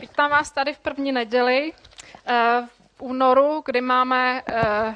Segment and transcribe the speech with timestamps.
[0.00, 1.72] Vítám vás tady v první neděli
[2.26, 2.62] eh,
[2.96, 4.94] v únoru, kdy máme, eh,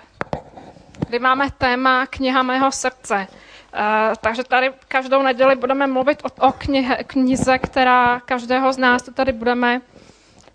[1.08, 3.26] kdy máme téma kniha mého srdce.
[3.74, 9.02] Eh, takže tady každou neděli budeme mluvit o, o knihe, knize, která každého z nás
[9.02, 9.80] to tady budeme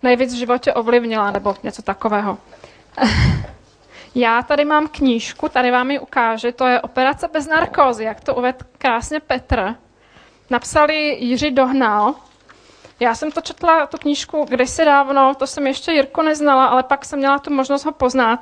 [0.03, 2.37] nejvíc v životě ovlivnila, nebo něco takového.
[4.15, 8.35] Já tady mám knížku, tady vám ji ukážu, to je Operace bez narkózy, jak to
[8.35, 9.75] uvedl krásně Petr.
[10.49, 12.15] Napsali Jiří Dohnal,
[12.99, 17.05] já jsem to četla, tu knížku, kdysi dávno, to jsem ještě Jirko neznala, ale pak
[17.05, 18.39] jsem měla tu možnost ho poznat.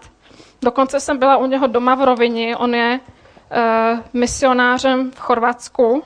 [0.62, 3.00] Dokonce jsem byla u něho doma v Rovini, on je
[3.52, 6.04] e, misionářem v Chorvatsku,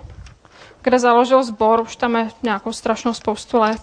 [0.81, 3.81] kde založil sbor, už tam je nějakou strašnou spoustu let.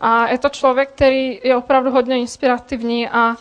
[0.00, 3.36] A je to člověk, který je opravdu hodně inspirativní a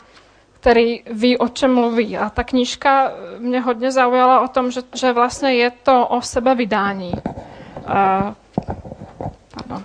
[0.54, 2.18] který ví, o čem mluví.
[2.18, 7.14] A ta knížka mě hodně zaujala o tom, že, že vlastně je to o sebevydání.
[7.14, 8.34] E,
[9.54, 9.84] pardon.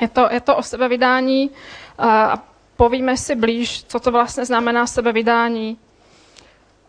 [0.00, 1.50] Je to, je to o sebevydání
[1.98, 2.38] a
[2.76, 5.78] povíme si blíž, co to vlastně znamená sebevydání.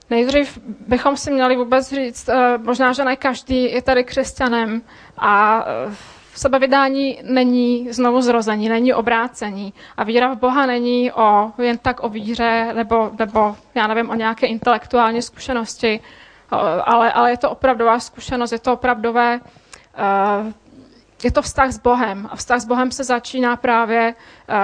[0.10, 4.82] Nejdřív bychom si měli vůbec říct, e, možná, že ne každý je tady křesťanem
[5.18, 5.96] a e,
[6.36, 9.74] sebevydání není znovu zrození, není obrácení.
[9.98, 14.16] A víra v Boha není o, jen tak o víře nebo, nebo já nevím, o
[14.16, 16.00] nějaké intelektuální zkušenosti,
[16.84, 19.40] ale, ale je to opravdová zkušenost, je to opravdové
[21.24, 24.56] je to vztah s Bohem a vztah s Bohem se začíná právě uh,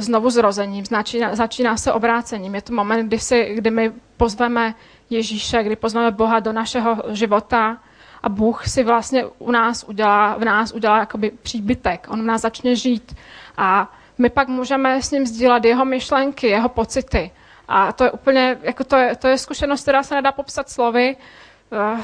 [0.00, 2.54] znovu zrozením, začíná, začíná se obrácením.
[2.54, 4.74] Je to moment, kdy, si, kdy my pozveme
[5.10, 7.78] Ježíše, kdy pozveme Boha do našeho života
[8.22, 12.06] a Bůh si vlastně u nás udělá, v nás udělá jakoby příbytek.
[12.10, 13.16] On v nás začne žít
[13.56, 17.30] a my pak můžeme s ním sdílet jeho myšlenky, jeho pocity.
[17.68, 21.16] A to je úplně, jako to je, to je zkušenost, která se nedá popsat slovy.
[21.70, 22.00] Uh,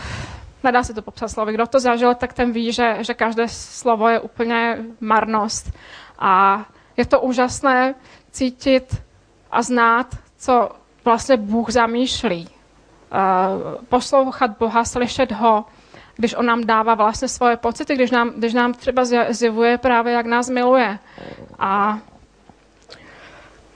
[0.64, 1.53] nedá se to popsat slovy.
[1.53, 5.73] Kdo to zažil, tak ten ví, že, že každé slovo je úplně marnost.
[6.19, 6.65] A
[6.97, 7.95] je to úžasné
[8.31, 9.03] cítit
[9.50, 10.06] a znát,
[10.37, 10.70] co
[11.05, 12.48] vlastně Bůh zamýšlí.
[12.48, 15.65] Uh, poslouchat Boha, slyšet ho,
[16.16, 20.27] když on nám dává vlastně svoje pocity, když nám, když nám třeba zjevuje právě, jak
[20.27, 20.99] nás miluje.
[21.59, 21.99] A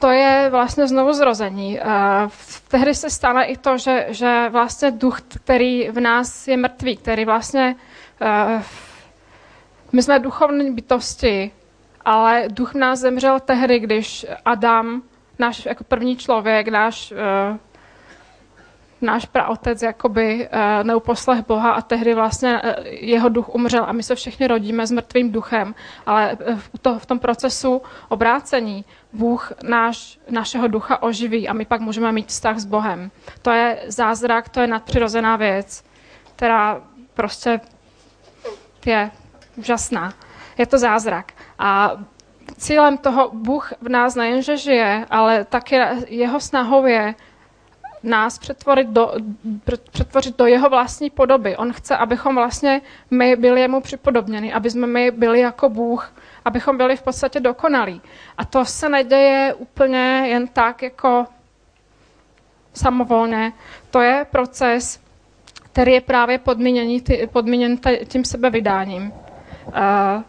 [0.02, 1.80] to je vlastně znovu zrození.
[2.68, 7.24] Tehdy se stane i to, že, že vlastně duch, který v nás je mrtvý, který
[7.24, 7.76] vlastně,
[8.20, 8.62] uh,
[9.92, 11.50] my jsme duchovní bytosti,
[12.04, 15.02] ale duch v nás zemřel tehdy, když Adam,
[15.38, 17.56] náš jako první člověk, náš uh,
[19.02, 24.02] náš praotec jakoby uh, neuposlech Boha a tehdy vlastně uh, jeho duch umřel a my
[24.02, 25.74] se všichni rodíme s mrtvým duchem,
[26.06, 31.64] ale uh, v, to, v tom procesu obrácení Bůh náš, našeho ducha oživí a my
[31.64, 33.10] pak můžeme mít vztah s Bohem.
[33.42, 35.84] To je zázrak, to je nadpřirozená věc,
[36.36, 36.82] která
[37.14, 37.60] prostě
[38.86, 39.10] je
[39.56, 40.12] úžasná.
[40.58, 41.32] Je to zázrak.
[41.58, 41.92] A
[42.56, 47.14] cílem toho Bůh v nás nejenže žije, ale také jeho snahou je
[48.02, 49.12] nás přetvořit do,
[49.90, 51.56] přetvořit do jeho vlastní podoby.
[51.56, 52.80] On chce, abychom vlastně
[53.10, 56.12] my byli jemu připodobněni, aby jsme my byli jako Bůh,
[56.44, 58.00] abychom byli v podstatě dokonalí.
[58.38, 61.26] A to se neděje úplně jen tak jako
[62.74, 63.52] samovolně.
[63.90, 65.00] To je proces,
[65.72, 67.02] který je právě podmíněný,
[67.32, 69.12] podmíněn tím sebevydáním.
[69.66, 70.22] Uh,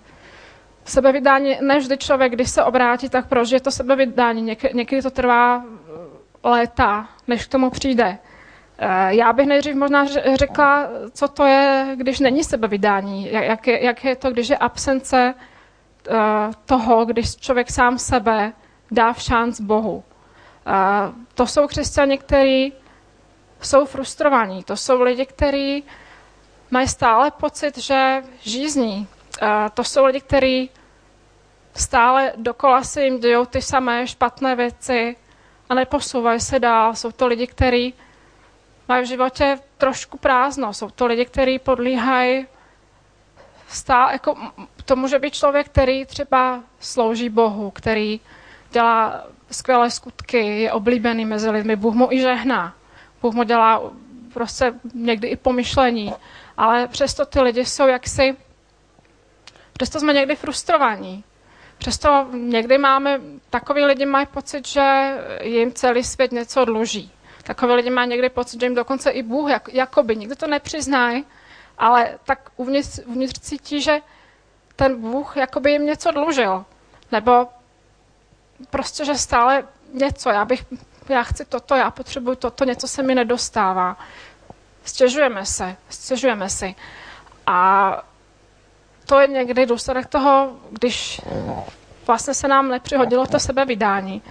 [0.86, 4.42] sebevydání, než vždy člověk, když se obrátí, tak prožije to sebevydání.
[4.42, 5.64] Něk, někdy to trvá
[6.44, 8.18] léta, než k tomu přijde.
[8.80, 10.06] Eh, já bych nejdřív možná
[10.36, 13.32] řekla, co to je, když není sebevydání.
[13.32, 15.34] Jak je, jak je to, když je absence
[16.10, 16.14] eh,
[16.66, 18.54] toho, když člověk sám sebe
[18.92, 20.04] dá v šanc Bohu.
[20.68, 20.72] Eh,
[21.34, 22.74] to jsou křesťani, kteří
[23.62, 24.64] jsou frustrovaní.
[24.64, 25.84] To jsou lidi, kteří
[26.72, 29.08] mají stále pocit, že žízní.
[29.74, 30.70] To jsou lidi, kteří
[31.76, 35.16] stále dokola se jim dějou ty samé špatné věci,
[35.70, 36.96] a neposouvají se dál.
[36.96, 37.94] Jsou to lidi, kteří
[38.88, 40.74] mají v životě trošku prázdno.
[40.74, 42.48] Jsou to lidi, kteří podlíhají
[43.68, 44.38] stále, jako,
[44.86, 48.20] to může být člověk, který třeba slouží Bohu, který
[48.72, 52.74] dělá skvělé skutky, je oblíbený mezi lidmi, Bůh mu i žehná.
[53.22, 53.82] Bůh mu dělá
[54.34, 56.14] prostě někdy i pomyšlení,
[56.58, 58.38] ale přesto ty lidi jsou jaksi,
[59.74, 61.24] přesto jsme někdy frustrovaní.
[61.84, 67.12] Přesto někdy máme, takový lidi mají pocit, že jim celý svět něco dluží.
[67.44, 71.26] Takový lidi mají někdy pocit, že jim dokonce i Bůh, jak, jakoby, nikdo to nepřiznají,
[71.78, 74.00] ale tak uvnitř, uvnitř cítí, že
[74.76, 76.66] ten Bůh jakoby jim něco dlužil.
[77.12, 77.48] Nebo
[78.70, 79.64] prostě, že stále
[79.94, 80.66] něco, já bych,
[81.10, 83.98] já chci toto, já potřebuji toto, něco se mi nedostává.
[84.86, 86.76] Stěžujeme se, stěžujeme si.
[87.48, 88.04] A
[89.06, 91.22] to je někdy důsledek toho, když
[92.08, 94.22] vlastně se nám nepřihodilo to sebevydání.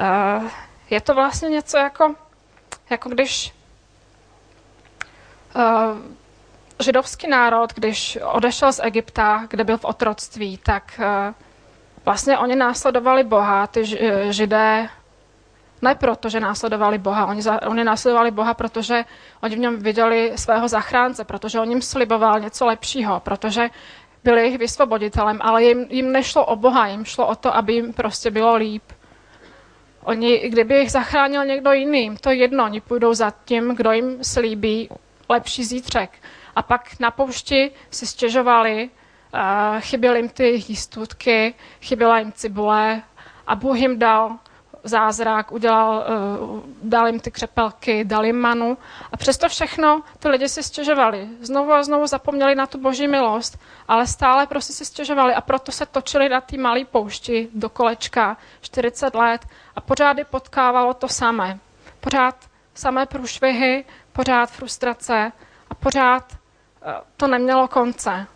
[0.00, 0.48] Uh,
[0.90, 2.14] je to vlastně něco jako,
[2.90, 3.54] jako když
[5.56, 5.62] uh,
[6.80, 11.34] židovský národ, když odešel z Egypta, kde byl v otroctví, tak uh,
[12.04, 13.84] vlastně oni následovali Boha, ty
[14.32, 14.88] židé
[15.82, 19.04] ne proto, že následovali Boha, oni, za, oni následovali Boha, protože
[19.42, 23.68] oni v něm viděli svého zachránce, protože on jim sliboval něco lepšího, protože
[24.24, 27.92] byl jejich vysvoboditelem, ale jim, jim nešlo o Boha, jim šlo o to, aby jim
[27.92, 28.82] prostě bylo líp.
[30.04, 34.24] Oni, kdyby jich zachránil někdo jiný, to je jedno, oni půjdou za tím, kdo jim
[34.24, 34.88] slíbí
[35.28, 36.10] lepší zítřek.
[36.56, 38.90] A pak na poušti si stěžovali,
[39.34, 43.02] uh, chyběly jim ty jistutky, chyběla jim cibule
[43.46, 44.38] a Bůh jim dal
[44.84, 46.04] zázrak, udělal,
[46.40, 48.78] uh, dal jim ty křepelky, dal jim manu
[49.12, 51.28] a přesto všechno ty lidi si stěžovali.
[51.40, 53.58] Znovu a znovu zapomněli na tu boží milost,
[53.88, 58.36] ale stále prostě si stěžovali a proto se točili na té malé poušti do kolečka
[58.60, 59.46] 40 let
[59.76, 61.58] a pořád je potkávalo to samé.
[62.00, 62.36] Pořád
[62.74, 65.32] samé průšvihy, pořád frustrace
[65.70, 68.26] a pořád uh, to nemělo konce.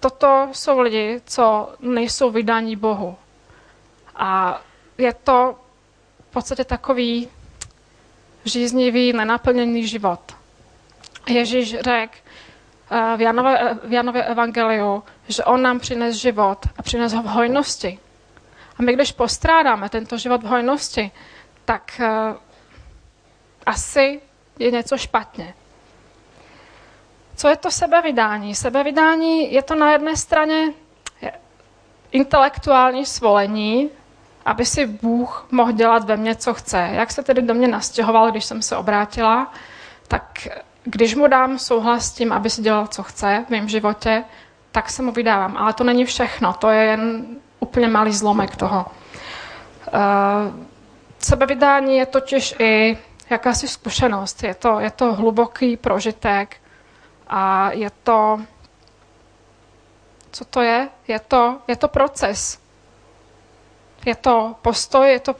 [0.00, 3.16] Toto jsou lidi, co nejsou vydaní Bohu.
[4.16, 4.60] A
[5.00, 5.58] je to
[6.30, 7.28] v podstatě takový
[8.44, 10.20] žíznivý, nenaplněný život.
[11.28, 12.14] Ježíš řekl
[12.90, 17.26] eh, v Janové, v Janové evangeliu, že on nám přines život a přines ho v
[17.26, 17.98] hojnosti.
[18.78, 21.10] A my, když postrádáme tento život v hojnosti,
[21.64, 22.36] tak uh,
[23.66, 24.20] asi
[24.58, 25.54] je něco špatně.
[27.36, 28.54] Co je to sebevydání?
[28.54, 30.72] Sebevydání je to na jedné straně
[32.12, 33.90] intelektuální svolení,
[34.44, 36.88] aby si Bůh mohl dělat ve mně, co chce.
[36.92, 39.52] Jak se tedy do mě nastěhoval, když jsem se obrátila,
[40.08, 40.48] tak
[40.84, 44.24] když mu dám souhlas s tím, aby si dělal, co chce v mém životě,
[44.72, 45.56] tak se mu vydávám.
[45.56, 47.26] Ale to není všechno, to je jen
[47.60, 48.86] úplně malý zlomek toho.
[49.94, 50.00] Uh,
[51.18, 52.98] sebevydání je totiž i
[53.30, 54.42] jakási zkušenost.
[54.42, 56.56] Je to, je to hluboký prožitek
[57.28, 58.40] a je to...
[60.32, 60.88] Co to je?
[61.08, 62.58] Je to, je to proces.
[64.06, 65.34] Je to postoj, je to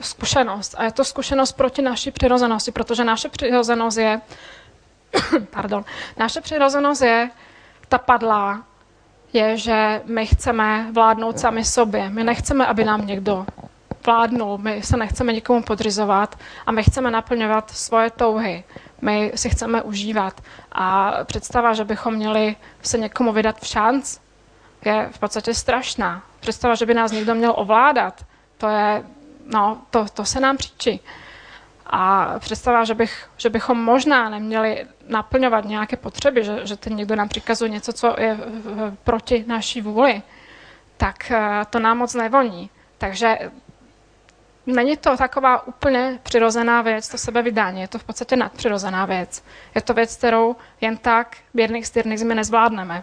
[0.00, 0.74] zkušenost.
[0.78, 4.20] A je to zkušenost proti naší přirozenosti, protože naše přirozenost je,
[5.50, 5.84] pardon,
[6.16, 7.30] naše přirozenost je
[7.88, 8.62] ta padlá,
[9.32, 12.08] je, že my chceme vládnout sami sobě.
[12.10, 13.46] My nechceme, aby nám někdo
[14.06, 18.64] vládnul, my se nechceme nikomu podřizovat a my chceme naplňovat svoje touhy.
[19.02, 20.40] My si chceme užívat.
[20.72, 24.18] A představa, že bychom měli se někomu vydat v šanc,
[24.84, 26.22] je v podstatě strašná.
[26.46, 28.24] Představa, že by nás někdo měl ovládat,
[28.58, 29.02] to je,
[29.46, 31.00] no, to, to se nám příčí.
[31.86, 37.16] A představa, že, bych, že bychom možná neměli naplňovat nějaké potřeby, že, že ten někdo
[37.16, 38.38] nám přikazuje něco, co je
[39.04, 40.22] proti naší vůli,
[40.96, 42.70] tak eh, to nám moc nevoní.
[42.98, 43.38] Takže
[44.66, 49.44] není to taková úplně přirozená věc, to sebevydání, je to v podstatě nadpřirozená věc.
[49.74, 53.02] Je to věc, kterou jen tak běrných styrných zmi nezvládneme.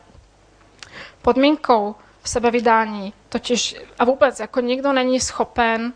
[1.22, 1.96] Podmínkou
[2.28, 5.94] sebevydání totiž a vůbec jako nikdo není schopen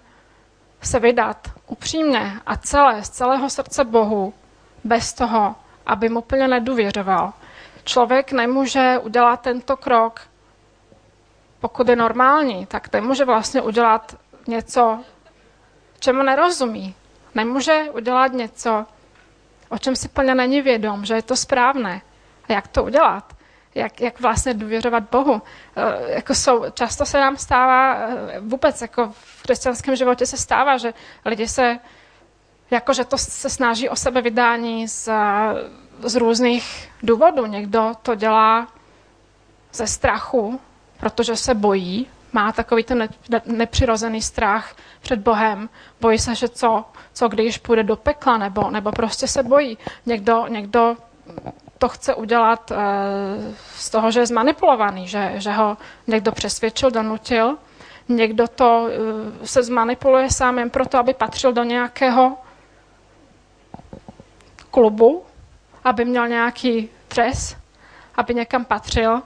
[0.82, 4.34] se vydat upřímně a celé, z celého srdce Bohu
[4.84, 7.34] bez toho, aby mu plně nedůvěřoval.
[7.84, 10.22] Člověk nemůže udělat tento krok,
[11.60, 14.16] pokud je normální, tak nemůže vlastně udělat
[14.48, 15.00] něco,
[16.00, 16.96] čemu nerozumí.
[17.36, 18.86] Nemůže udělat něco,
[19.70, 22.02] o čem si plně není vědom, že je to správné.
[22.50, 23.37] A jak to udělat?
[23.76, 25.42] Jak, jak vlastně důvěřovat Bohu.
[25.76, 30.78] E, jako jsou, často se nám stává, e, vůbec jako v křesťanském životě se stává,
[30.78, 30.94] že
[31.26, 31.80] lidi se,
[32.72, 35.10] jakože to se snaží o sebe vydání z,
[36.04, 37.46] z různých důvodů.
[37.46, 38.68] Někdo to dělá
[39.74, 40.60] ze strachu,
[41.00, 43.10] protože se bojí, má takový ten
[43.46, 45.70] nepřirozený strach před Bohem,
[46.02, 49.78] bojí se, že co, co když půjde do pekla, nebo, nebo prostě se bojí.
[50.06, 50.98] Někdo, někdo
[51.78, 52.76] to chce udělat eh,
[53.76, 57.58] z toho, že je zmanipulovaný, že, že ho někdo přesvědčil, donutil.
[58.10, 58.88] Někdo to
[59.42, 62.38] eh, se zmanipuluje sám jen proto, aby patřil do nějakého
[64.72, 65.24] klubu,
[65.84, 67.56] aby měl nějaký dres,
[68.16, 69.22] aby někam patřil,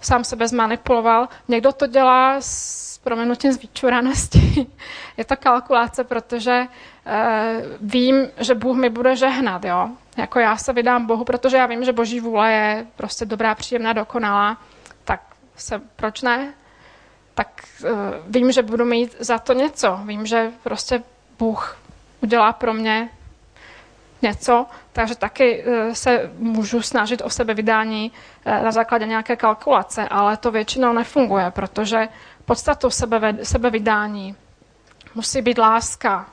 [0.00, 1.28] sám sebe zmanipuloval.
[1.48, 4.66] Někdo to dělá s proměnutím z výčuranosti.
[5.16, 10.72] je to kalkulace, protože uh, vím, že Bůh mi bude žehnat, jo jako já se
[10.72, 14.58] vydám Bohu, protože já vím, že boží vůle je prostě dobrá, příjemná, dokonalá,
[15.04, 15.20] tak
[15.56, 16.54] se, proč ne?
[17.34, 17.48] Tak
[17.84, 17.90] uh,
[18.26, 20.00] vím, že budu mít za to něco.
[20.04, 21.02] Vím, že prostě
[21.38, 21.78] Bůh
[22.20, 23.08] udělá pro mě
[24.22, 28.12] něco, takže taky eh, se můžu snažit o sebevydání
[28.44, 32.08] eh, na základě nějaké kalkulace, ale to většinou nefunguje, protože
[32.46, 34.36] podstatou sebe, sebevydání
[35.14, 36.26] musí být láska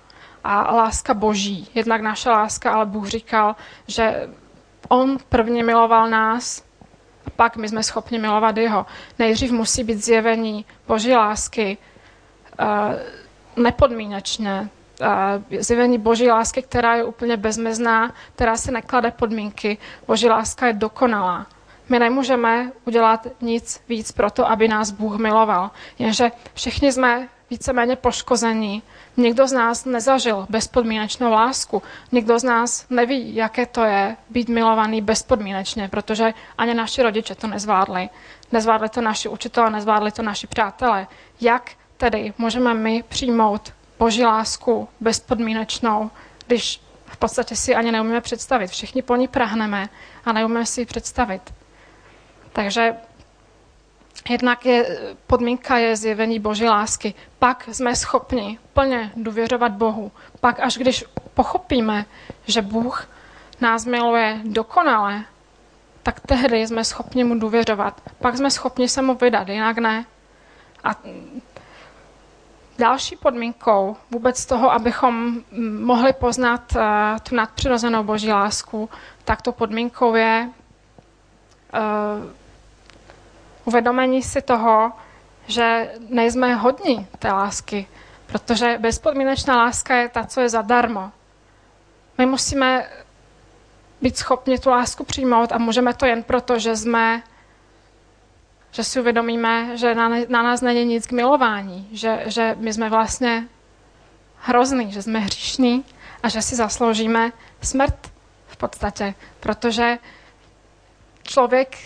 [0.43, 1.67] a láska boží.
[1.75, 3.55] Jednak naše láska, ale Bůh říkal,
[3.87, 4.29] že
[4.89, 6.63] on prvně miloval nás
[7.25, 8.85] a pak my jsme schopni milovat jeho.
[9.19, 11.77] Nejdřív musí být zjevení boží lásky
[12.59, 14.69] uh, nepodmínečně,
[15.59, 19.77] zjevení boží lásky, která je úplně bezmezná, která se neklade podmínky.
[20.07, 21.47] Boží láska je dokonalá.
[21.89, 25.71] My nemůžeme udělat nic víc pro to, aby nás Bůh miloval.
[25.99, 28.83] Jenže všichni jsme víceméně poškození.
[29.17, 31.83] Nikdo z nás nezažil bezpodmínečnou lásku.
[32.11, 37.47] Nikdo z nás neví, jaké to je být milovaný bezpodmínečně, protože ani naši rodiče to
[37.47, 38.09] nezvládli.
[38.51, 41.07] Nezvládli to naši učitelé, nezvládli to naši přátelé.
[41.41, 46.11] Jak tedy můžeme my přijmout boží lásku bezpodmínečnou,
[46.47, 48.67] když v podstatě si ani neumíme představit.
[48.67, 49.89] Všichni po ní prahneme
[50.25, 51.53] a neumíme si ji představit.
[52.53, 52.95] Takže
[54.29, 57.13] jednak je, podmínka je zjevení boží lásky.
[57.39, 60.11] Pak jsme schopni plně důvěřovat Bohu.
[60.39, 62.05] Pak až když pochopíme,
[62.47, 63.07] že Bůh
[63.61, 65.23] nás miluje dokonale,
[66.03, 68.01] tak tehdy jsme schopni mu důvěřovat.
[68.21, 70.05] Pak jsme schopni se mu vydat, jinak ne.
[70.83, 70.95] A
[72.77, 75.41] Další podmínkou vůbec toho, abychom
[75.79, 76.81] mohli poznat uh,
[77.29, 78.89] tu nadpřirozenou boží lásku,
[79.25, 80.49] tak to podmínkou je
[81.73, 82.29] uh,
[83.65, 84.91] uvědomení si toho,
[85.47, 87.87] že nejsme hodní té lásky,
[88.25, 91.11] protože bezpodmínečná láska je ta, co je zadarmo.
[92.17, 92.89] My musíme
[94.01, 97.23] být schopni tu lásku přijmout a můžeme to jen proto, že jsme
[98.73, 102.89] že si uvědomíme, že na, na nás není nic k milování, že, že my jsme
[102.89, 103.47] vlastně
[104.39, 105.85] hrozný, že jsme hříšní
[106.23, 108.11] a že si zasloužíme smrt
[108.47, 109.97] v podstatě, protože
[111.23, 111.77] člověk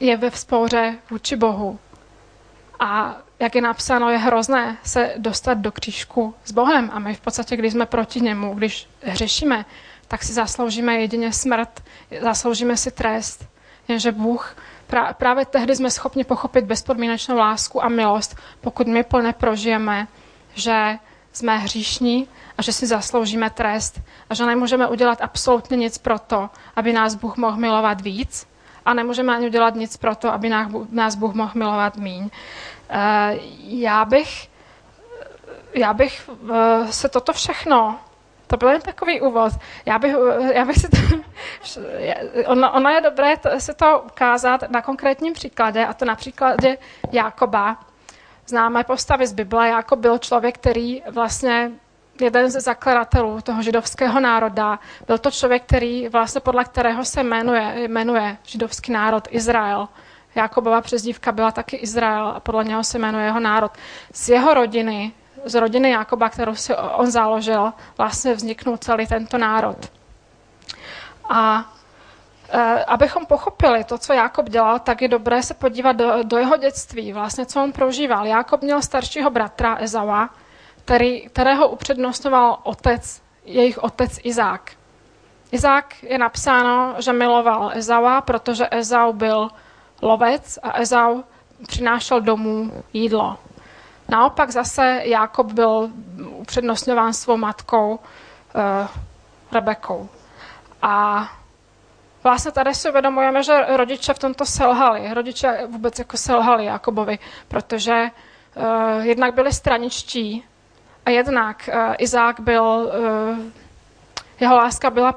[0.00, 1.78] je ve vzpouře vůči Bohu.
[2.80, 6.90] A jak je napsáno, je hrozné se dostat do křížku s Bohem.
[6.92, 9.64] A my v podstatě, když jsme proti němu, když hřešíme,
[10.08, 11.82] tak si zasloužíme jedině smrt,
[12.20, 13.46] zasloužíme si trest.
[13.88, 19.32] Jenže Bůh Pra, právě tehdy jsme schopni pochopit bezpodmínečnou lásku a milost, pokud my plně
[19.32, 20.06] prožijeme,
[20.54, 20.98] že
[21.32, 24.00] jsme hříšní a že si zasloužíme trest
[24.30, 28.46] a že nemůžeme udělat absolutně nic pro to, aby nás Bůh mohl milovat víc
[28.86, 30.50] a nemůžeme ani udělat nic pro to, aby
[30.90, 32.30] nás Bůh mohl milovat míň.
[32.90, 34.48] Eh, já bych,
[35.74, 37.98] já bych eh, se toto všechno
[38.46, 39.52] to byl jen takový úvod.
[39.86, 40.14] Já bych,
[40.52, 40.96] já bych si to,
[42.46, 46.78] ono, ono je dobré to, si to ukázat na konkrétním příkladě, a to na příkladě
[47.12, 47.76] Jákoba.
[48.46, 49.68] Známe postavy z Bible.
[49.68, 51.70] Jákob byl člověk, který vlastně
[52.20, 54.78] jeden ze zakladatelů toho židovského národa.
[55.06, 59.88] Byl to člověk, který vlastně podle kterého se jmenuje, jmenuje židovský národ Izrael.
[60.34, 63.72] Jakobova přezdívka byla taky Izrael a podle něho se jmenuje jeho národ.
[64.12, 65.12] Z jeho rodiny
[65.46, 69.76] z rodiny Jakoba, kterou si on založil, vlastně vzniknul celý tento národ.
[71.30, 71.72] A
[72.50, 76.56] e, abychom pochopili to, co Jakob dělal, tak je dobré se podívat do, do jeho
[76.56, 78.26] dětství, vlastně co on prožíval.
[78.26, 80.30] Jakob měl staršího bratra Ezawa,
[80.86, 84.70] který, kterého upřednostňoval otec, jejich otec Izák.
[85.52, 89.48] Izák je napsáno, že miloval Ezawa, protože Ezau byl
[90.02, 91.22] lovec a Ezau
[91.68, 93.36] přinášel domů jídlo.
[94.08, 95.90] Naopak zase Jákob byl
[96.28, 98.00] upřednostňován svou matkou uh,
[99.52, 100.08] Rebekou.
[100.82, 101.26] A
[102.24, 105.14] vlastně tady si uvědomujeme, že rodiče v tomto selhali.
[105.14, 108.02] Rodiče vůbec jako selhali Jakobovi, protože
[108.56, 108.64] uh,
[109.06, 110.44] jednak byli straničtí
[111.06, 113.38] a jednak uh, Izák byl, uh,
[114.40, 115.14] jeho láska byla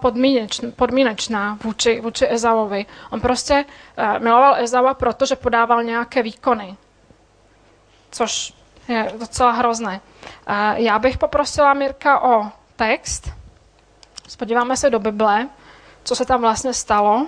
[0.76, 2.86] podmínečná vůči, vůči Ezavovi.
[3.12, 3.66] On prostě
[3.98, 6.78] uh, miloval Ezava, protože podával nějaké výkony,
[8.12, 8.54] což
[8.88, 10.02] je docela hrozné.
[10.76, 13.30] Já bych poprosila Mirka o text.
[14.38, 15.48] Podíváme se do Bible,
[16.04, 17.28] co se tam vlastně stalo.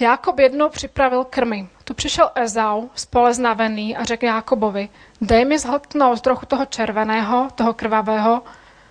[0.00, 1.68] Jákob jednou připravil krmy.
[1.84, 4.88] Tu přišel Ezau, spoleznavený, a řekl Jákobovi,
[5.20, 8.42] dej mi zhltnout trochu toho červeného, toho krvavého,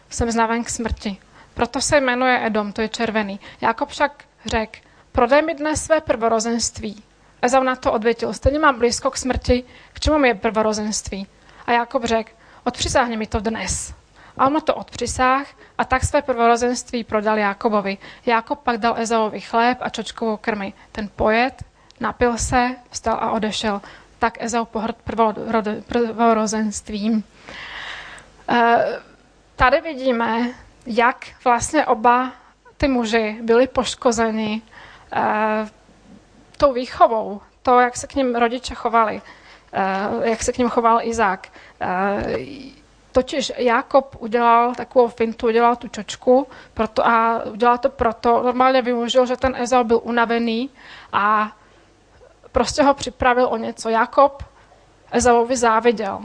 [0.10, 1.18] jsem znaven k smrti.
[1.54, 3.40] Proto se jmenuje Edom, to je červený.
[3.62, 4.80] Jákob však řekl,
[5.12, 7.04] prodej mi dnes své prvorozenství.
[7.42, 11.28] Ezau na to odvětil, stejně mám blízko k smrti, k čemu mi je prvorozenství?
[11.66, 12.32] A Jakob řekl,
[12.64, 13.94] odpřisáhni mi to dnes.
[14.38, 17.98] A on to odpřisáh a tak své prvorozenství prodal Jakobovi.
[18.26, 20.74] Jakob pak dal Ezauovi chléb a čočkovou krmy.
[20.92, 21.64] Ten pojet,
[22.00, 23.82] napil se, vstal a odešel.
[24.20, 24.96] Tak Ezau pohrd
[25.88, 27.24] prvorozenstvím.
[28.50, 28.86] E,
[29.56, 30.50] tady vidíme,
[30.86, 32.32] jak vlastně oba
[32.78, 34.62] ty muži byli poškozeni
[35.16, 35.22] uh,
[36.58, 39.22] tou výchovou, to, jak se k ním rodiče chovali,
[40.16, 41.48] uh, jak se k ním choval Izák.
[43.16, 49.26] Totiž Jakob udělal takovou fintu, udělal tu čočku proto, a udělal to proto, normálně využil,
[49.26, 50.70] že ten Ezau byl unavený
[51.14, 51.52] a
[52.52, 53.90] prostě ho připravil o něco.
[53.90, 54.44] Jakob
[55.12, 56.20] Ezauvi záviděl.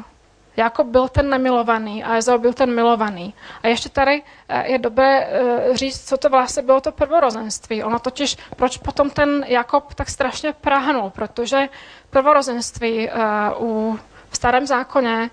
[0.56, 3.34] Jakob byl ten nemilovaný a Ezau byl ten milovaný.
[3.62, 7.84] A ještě tady eh, je dobré eh, říct, co to vlastně bylo to prvorozenství.
[7.84, 11.68] Ono totiž, proč potom ten Jakob tak strašně prahnul, protože
[12.10, 13.14] prvorozenství eh,
[13.58, 13.98] u,
[14.30, 15.30] v starém zákoně,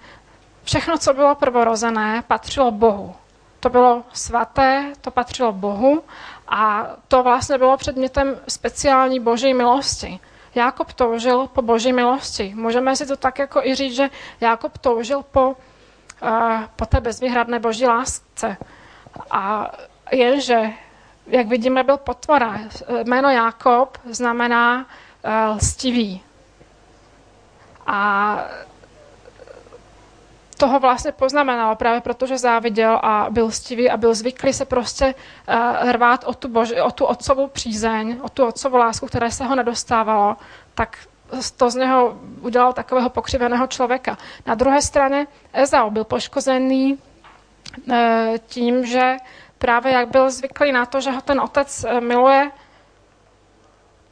[0.67, 3.15] všechno, co bylo prvorozené, patřilo Bohu.
[3.59, 6.03] To bylo svaté, to patřilo Bohu
[6.47, 10.19] a to vlastně bylo předmětem speciální boží milosti.
[10.55, 12.53] Jákob toužil po boží milosti.
[12.55, 14.09] Můžeme si to tak jako i říct, že
[14.41, 15.55] Jákob toužil po,
[16.21, 18.57] uh, po té bezvýhradné boží lásce.
[19.31, 19.71] A
[20.11, 20.73] jenže,
[21.27, 22.59] jak vidíme, byl potvora.
[23.03, 26.21] Jméno Jákob znamená uh, lstivý.
[27.87, 28.37] A
[30.57, 35.15] toho vlastně poznamenalo právě protože záviděl a byl stivý a byl zvyklý se prostě
[35.49, 39.45] uh, rvát o tu, boži, o tu otcovou přízeň, o tu otcovou lásku, které se
[39.45, 40.35] ho nedostávalo,
[40.75, 40.97] tak
[41.57, 44.17] to z něho udělal takového pokřiveného člověka.
[44.45, 47.95] Na druhé straně Ezau byl poškozený uh,
[48.47, 49.17] tím, že
[49.57, 52.51] právě jak byl zvyklý na to, že ho ten otec uh, miluje,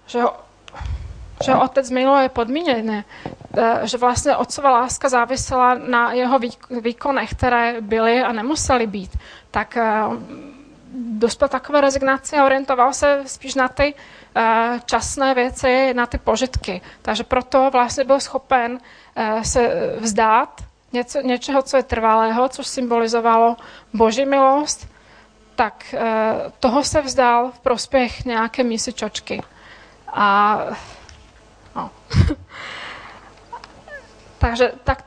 [0.08, 0.46] že ho
[1.44, 3.35] že ho otec miluje podmíněně, eh,
[3.84, 6.40] že vlastně otcova láska závisela na jeho
[6.82, 9.18] výkonech, které byly a nemusely být,
[9.52, 10.04] tak eh,
[10.96, 13.94] dospěl takové rezignaci a orientoval se spíš na ty
[14.36, 16.82] eh, časné věci, na ty požitky.
[17.02, 18.80] Takže proto vlastně byl schopen
[19.44, 20.62] se vzdát
[20.94, 23.56] něco, něčeho, co je trvalého, což symbolizovalo
[23.94, 24.88] boží milost,
[25.56, 25.96] tak
[26.60, 29.44] toho se vzdal v prospěch nějaké mísy čočky.
[30.08, 30.60] A
[31.76, 31.92] No.
[34.46, 35.06] Takže tak,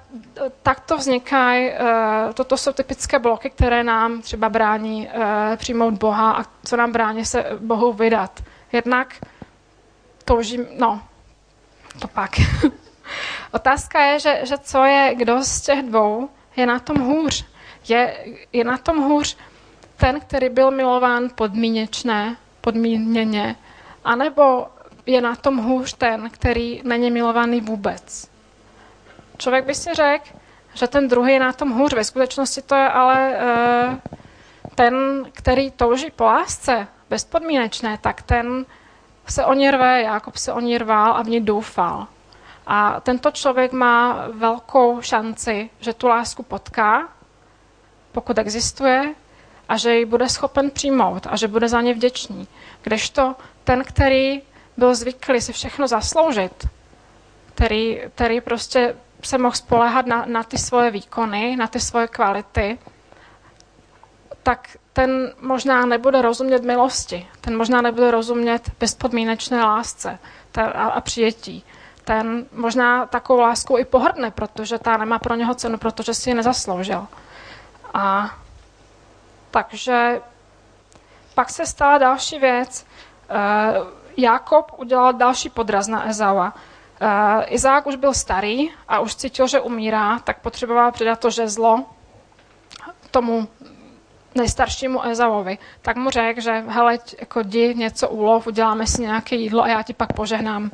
[0.63, 5.23] tak to vznikají, uh, toto jsou typické bloky, které nám třeba brání uh,
[5.57, 8.43] přijmout Boha a co nám brání se Bohu vydat.
[8.73, 9.15] Jednak
[10.25, 11.03] toužím, no,
[12.01, 12.31] to pak.
[13.53, 17.45] Otázka je, že, že co je, kdo z těch dvou je na tom hůř.
[17.89, 19.37] Je, je na tom hůř
[19.97, 23.57] ten, který byl milován podmínečné, podmíněně,
[24.05, 24.67] anebo
[25.07, 28.38] je na tom hůř ten, který není milovaný vůbec.
[29.39, 30.29] Člověk by si řekl,
[30.75, 31.93] že ten druhý je na tom hůř.
[31.95, 33.97] Ve skutečnosti to je ale uh,
[34.75, 38.67] ten, který touží po lásce, bezpodmínečné, tak ten
[39.29, 42.07] se o ní rve, Jakob se o ní rval a v ní doufal.
[42.67, 47.09] A tento člověk má velkou šanci, že tu lásku potká,
[48.13, 49.15] pokud existuje,
[49.69, 52.49] a že ji bude schopen přijmout a že bude za ně vděčný.
[52.83, 54.43] Kdežto ten, který
[54.77, 56.67] byl zvyklý si všechno zasloužit,
[57.55, 62.79] který, který prostě se mohl spolehat na, na ty svoje výkony, na ty svoje kvality,
[64.43, 70.19] tak ten možná nebude rozumět milosti, ten možná nebude rozumět bezpodmínečné lásce
[70.75, 71.65] a, přijetí.
[72.05, 76.35] Ten možná takovou lásku i pohrdne, protože ta nemá pro něho cenu, protože si ji
[76.35, 77.07] nezasloužil.
[77.95, 78.35] A
[79.51, 80.21] takže
[81.35, 82.87] pak se stala další věc.
[83.31, 86.55] Uh, Jakob udělal další podraz na Ezaua.
[87.03, 87.09] Uh,
[87.47, 91.85] Izák už byl starý a už cítil, že umírá, tak potřeboval předat to žezlo
[93.11, 93.49] tomu
[94.35, 95.59] nejstaršímu Ezavovi.
[95.83, 99.83] Tak mu řekl, že hele, jako jdi něco úlov, uděláme si nějaké jídlo a já
[99.83, 100.71] ti pak požehnám.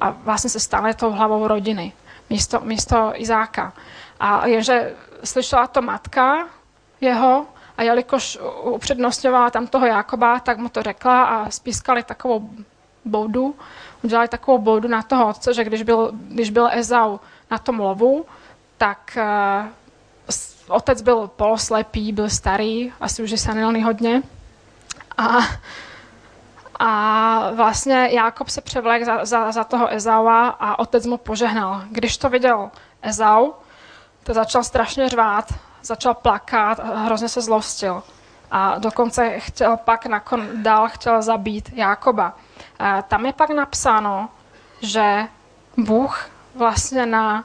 [0.00, 1.92] A vlastně se stane tou hlavou rodiny
[2.30, 3.72] místo, místo Izáka.
[4.20, 6.48] A jenže slyšela to matka
[7.00, 12.50] jeho a jelikož upřednostňovala tam toho Jakoba, tak mu to řekla a spískali takovou
[13.04, 13.54] boudu,
[14.02, 17.18] udělali takovou boudu na toho otce, že když byl, když byl Ezau
[17.50, 18.24] na tom lovu,
[18.78, 19.66] tak uh,
[20.68, 24.22] otec byl poloslepý, byl starý, asi už je senilný hodně.
[25.18, 25.38] A,
[26.78, 31.82] a vlastně Jákob se převlek za, za, za toho Ezaua a otec mu požehnal.
[31.90, 32.70] Když to viděl
[33.02, 33.52] Ezau,
[34.24, 38.02] to začal strašně řvát, začal plakat hrozně se zlostil.
[38.50, 42.36] A dokonce chtěl pak nakon dál chtěl zabít Jákoba.
[43.08, 44.28] Tam je pak napsáno,
[44.80, 45.28] že
[45.76, 47.44] Bůh vlastně na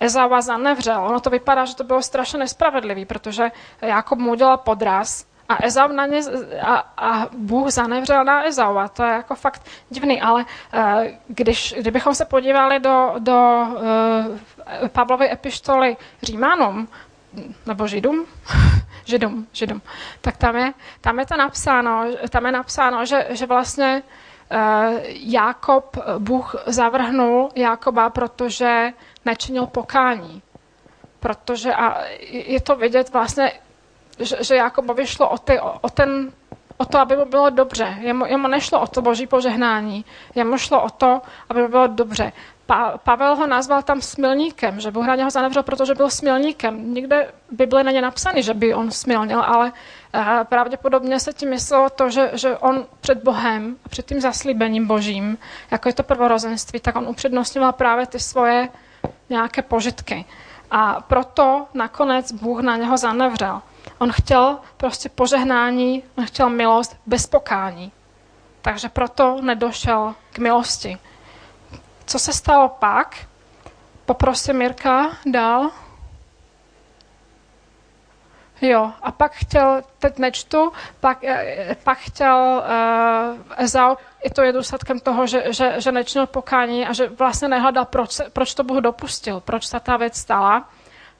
[0.00, 1.04] Ezaua zanevřel.
[1.04, 3.50] Ono to vypadá, že to bylo strašně nespravedlivý, protože
[3.82, 6.20] Jakob mu udělal podraz a Ezau na ně,
[6.62, 8.88] a, a Bůh zanevřel na Ezaua.
[8.88, 13.66] To je jako fakt divný, ale uh, když, kdybychom se podívali do, do
[14.82, 16.88] uh, Pavlovy epištoly Římanům,
[17.66, 18.26] nebo Židům,
[19.04, 19.82] Židům, Židům,
[20.20, 24.02] tak tam je, tam je to napsáno, tam je napsáno, že, že vlastně
[25.08, 28.92] Jakob, Bůh zavrhnul Jakoba, protože
[29.24, 30.42] nečinil pokání.
[31.20, 33.52] Protože a je to vidět vlastně,
[34.18, 36.32] že, že Jakobovi šlo o, ty, o, ten
[36.76, 37.96] o to, aby mu bylo dobře.
[38.00, 42.32] Jemu, jemu nešlo o to boží požehnání, jemu šlo o to, aby mu bylo dobře.
[42.66, 46.94] Pa, Pavel ho nazval tam smilníkem, že Bůh na něho zanevřel, protože byl smilníkem.
[46.94, 49.72] Nikde v Bibli není napsaný, že by on smilnil, ale
[50.14, 54.86] uh, pravděpodobně se tím myslelo to, že, že on před Bohem a před tím zaslíbením
[54.86, 55.38] božím,
[55.70, 58.68] jako je to prvorozenství, tak on upřednostňoval právě ty svoje
[59.30, 60.24] nějaké požitky.
[60.70, 63.62] A proto nakonec Bůh na něho zanevřel.
[63.98, 67.92] On chtěl prostě požehnání, on chtěl milost bez pokání.
[68.62, 70.98] Takže proto nedošel k milosti.
[72.06, 73.16] Co se stalo pak?
[74.06, 75.70] Poprosím Mirka dál.
[78.62, 84.52] Jo, a pak chtěl, teď nečtu, pak, eh, pak chtěl uh, Ezau, i to je
[84.52, 88.78] důsledkem toho, že, že, že nečinil pokání a že vlastně nehledal, proč, proč to Bůh
[88.78, 90.68] dopustil, proč se ta věc stala.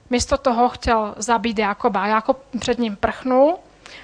[0.09, 2.07] Místo toho chtěl zabít Jakoba.
[2.07, 3.59] Jakob před ním prchnul.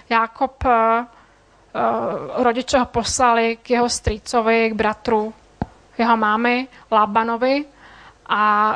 [0.10, 5.34] Jakob, uh, uh, rodiče ho poslali k jeho strýcovi, k bratru
[5.98, 7.66] jeho mámy Labanovi
[8.30, 8.74] a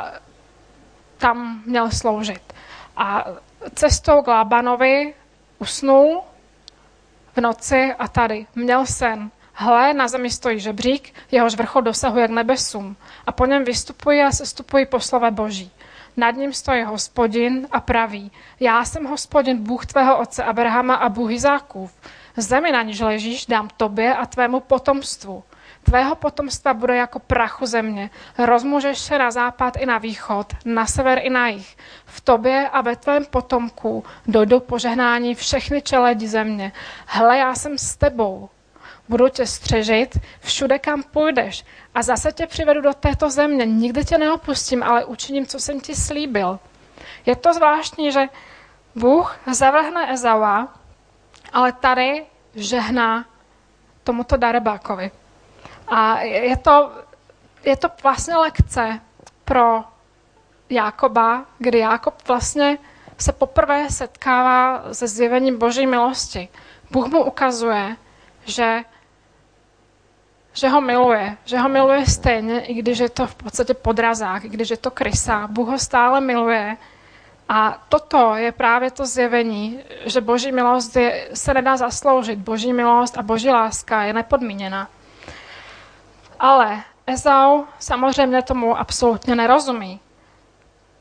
[1.18, 2.52] tam měl sloužit.
[2.96, 3.24] A
[3.74, 5.14] cestou k Labanovi
[5.58, 6.22] usnul
[7.36, 9.30] v noci a tady měl sen.
[9.52, 12.96] Hle, na zemi stojí žebřík, jehož vrchol dosahuje k nebesům
[13.26, 15.70] a po něm vystupují a sestupují poslové boží.
[16.16, 21.30] Nad ním stojí hospodin a praví, já jsem hospodin, Bůh tvého otce Abrahama a Bůh
[21.30, 21.92] Izákův.
[22.36, 25.44] Zemi, na níž ležíš, dám tobě a tvému potomstvu.
[25.84, 28.10] Tvého potomstva bude jako prachu země.
[28.38, 31.76] Rozmůžeš se na západ i na východ, na sever i na jih.
[32.06, 36.72] V tobě a ve tvém potomku dojdou požehnání všechny čeledi země.
[37.06, 38.48] Hle, já jsem s tebou.
[39.08, 41.64] Budu tě střežit všude, kam půjdeš.
[41.94, 43.66] A zase tě přivedu do této země.
[43.66, 46.58] Nikdy tě neopustím, ale učiním, co jsem ti slíbil.
[47.26, 48.20] Je to zvláštní, že
[48.94, 50.68] Bůh zavrhne Ezaua,
[51.52, 53.24] ale tady žehná
[54.04, 55.10] tomuto darebákovi.
[55.88, 56.92] A je to,
[57.64, 59.00] je to vlastně lekce
[59.44, 59.84] pro
[60.70, 62.78] Jákoba, kdy Jákob vlastně
[63.18, 66.48] se poprvé setkává se zjevením Boží milosti.
[66.90, 67.96] Bůh mu ukazuje,
[68.44, 68.82] že,
[70.52, 74.48] že ho miluje, že ho miluje stejně, i když je to v podstatě podrazák, i
[74.48, 75.46] když je to krysa.
[75.50, 76.76] Bůh ho stále miluje
[77.48, 82.38] a toto je právě to zjevení, že Boží milost je, se nedá zasloužit.
[82.38, 84.88] Boží milost a Boží láska je nepodmíněna.
[86.44, 90.00] Ale Ezau samozřejmě tomu absolutně nerozumí,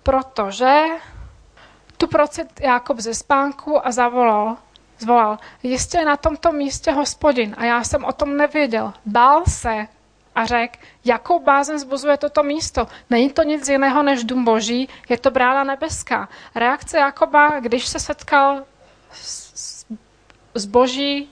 [0.03, 0.81] protože
[1.97, 4.57] tu procit Jakob ze spánku a zavolal,
[4.99, 8.93] zvolal, jistě je na tomto místě hospodin a já jsem o tom nevěděl.
[9.05, 9.87] Bál se
[10.35, 12.87] a řekl, jakou bázen zbuzuje toto místo.
[13.09, 16.29] Není to nic jiného než dům boží, je to brána nebeská.
[16.55, 18.63] Reakce Jakoba, když se setkal
[19.11, 19.85] s,
[20.55, 21.29] s boží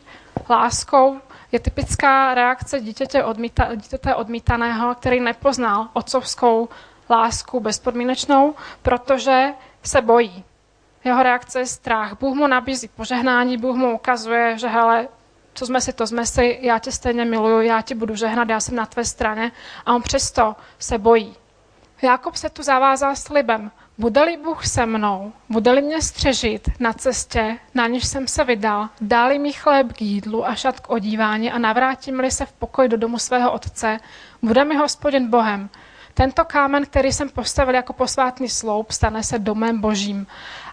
[0.50, 1.20] láskou,
[1.52, 6.70] je typická reakce dítěte, odmíta, dítěte odmítaného, který nepoznal otcovskou
[7.10, 9.48] lásku bezpodmínečnou, protože
[9.84, 10.44] se bojí.
[11.04, 12.20] Jeho reakce je strach.
[12.20, 15.08] Bůh mu nabízí požehnání, Bůh mu ukazuje, že hele,
[15.54, 18.60] co jsme si, to jsme si, já tě stejně miluju, já ti budu žehnat, já
[18.60, 19.52] jsem na tvé straně.
[19.86, 21.36] A on přesto se bojí.
[22.02, 23.72] Jakob se tu zavázal slibem.
[23.98, 29.40] Bude-li Bůh se mnou, bude-li mě střežit na cestě, na níž jsem se vydal, dáli
[29.40, 33.20] mi chléb k jídlu a šat k odívání a navrátím-li se v pokoj do domu
[33.20, 34.00] svého otce,
[34.42, 35.70] bude mi hospodin Bohem.
[36.14, 40.28] Tento kámen, který jsem postavil jako posvátný sloup, stane se domem božím.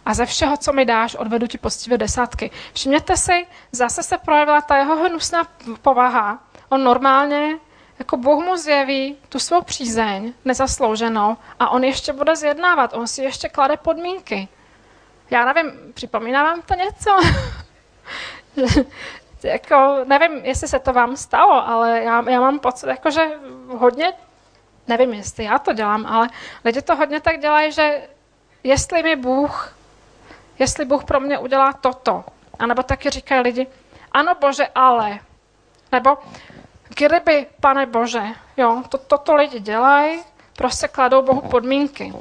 [0.06, 2.50] A ze všeho, co mi dáš, odvedu ti poctivě desátky.
[2.74, 5.44] Všimněte si, zase se projevila ta jeho hnusná
[5.82, 6.42] povaha.
[6.68, 7.58] On normálně
[7.98, 13.22] jako Bůh mu zjeví tu svou přízeň nezaslouženou a on ještě bude zjednávat, on si
[13.22, 14.48] ještě klade podmínky.
[15.30, 17.10] Já nevím, připomíná vám to něco?
[19.42, 23.30] jako, nevím, jestli se to vám stalo, ale já, já mám pocit, jako, že
[23.68, 24.12] hodně,
[24.88, 26.28] nevím, jestli já to dělám, ale
[26.64, 28.08] lidi to hodně tak dělají, že
[28.64, 29.76] jestli mi Bůh,
[30.58, 32.24] jestli Bůh pro mě udělá toto,
[32.58, 33.66] anebo taky říkají lidi,
[34.12, 35.18] ano Bože, ale,
[35.92, 36.18] nebo
[36.96, 38.22] kdyby, pane Bože,
[38.56, 40.20] jo, to, toto lidi dělají,
[40.56, 42.12] prostě kladou Bohu podmínky.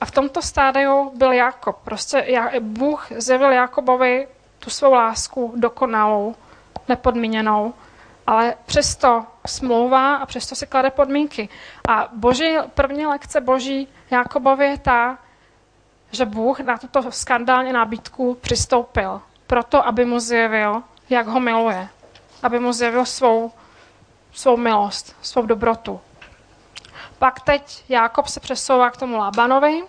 [0.00, 1.78] A v tomto stádiu byl Jakob.
[1.84, 6.34] Prostě Bůh zjevil Jakobovi tu svou lásku dokonalou,
[6.88, 7.74] nepodmíněnou,
[8.26, 11.48] ale přesto smlouvá a přesto si klade podmínky.
[11.88, 15.18] A boží, první lekce boží Jakobovi je ta,
[16.10, 21.88] že Bůh na tuto skandální nabídku přistoupil proto, aby mu zjevil, jak ho miluje.
[22.42, 23.52] Aby mu zjevil svou,
[24.32, 26.00] svou milost, svou dobrotu.
[27.18, 29.82] Pak teď Jákob se přesouvá k tomu Lábanovi,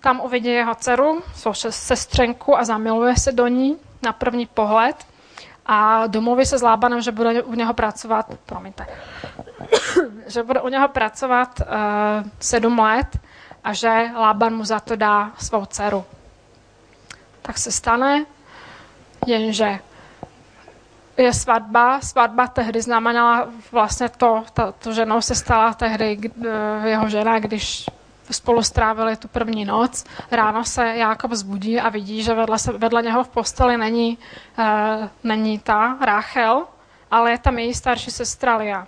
[0.00, 5.06] tam uvidí jeho dceru, svou sestřenku a zamiluje se do ní na první pohled
[5.66, 8.86] a domluví se s Lábanem, že bude u něho pracovat, promiňte,
[10.26, 11.66] že bude u něho pracovat uh,
[12.40, 13.18] sedm let
[13.64, 16.04] a že Lában mu za to dá svou dceru.
[17.42, 18.24] Tak se stane,
[19.26, 19.78] jenže
[21.16, 22.00] je svatba.
[22.00, 26.46] Svatba tehdy znamenala vlastně to, to, to ženou se stala tehdy uh,
[26.84, 27.90] jeho žena, když
[28.30, 30.04] spolu strávili tu první noc.
[30.30, 34.18] Ráno se Jákob zbudí a vidí, že vedle, se, vedle něho v posteli není,
[34.58, 36.64] uh, není ta Ráchel,
[37.10, 38.86] ale je tam její starší sestra Lia.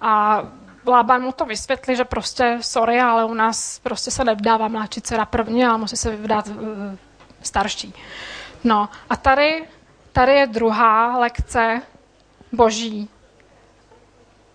[0.00, 0.42] A
[0.86, 5.24] Lában mu to vysvětlí, že prostě sorry, ale u nás prostě se nevdává mladší dcera
[5.24, 6.56] první, ale musí se vyvdát uh,
[7.42, 7.94] starší.
[8.64, 9.64] No a tady,
[10.18, 11.82] tady je druhá lekce
[12.52, 13.08] boží.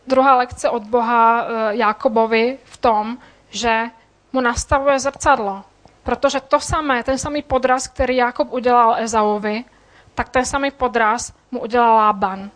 [0.07, 3.17] Druhá lekce od Boha uh, Jákobovi v tom,
[3.49, 3.83] že
[4.33, 5.63] mu nastavuje zrcadlo.
[6.03, 9.63] Protože to samé, ten samý podraz, který Jakob udělal Ezauvi,
[10.15, 12.51] tak ten samý podraz mu udělal Lában.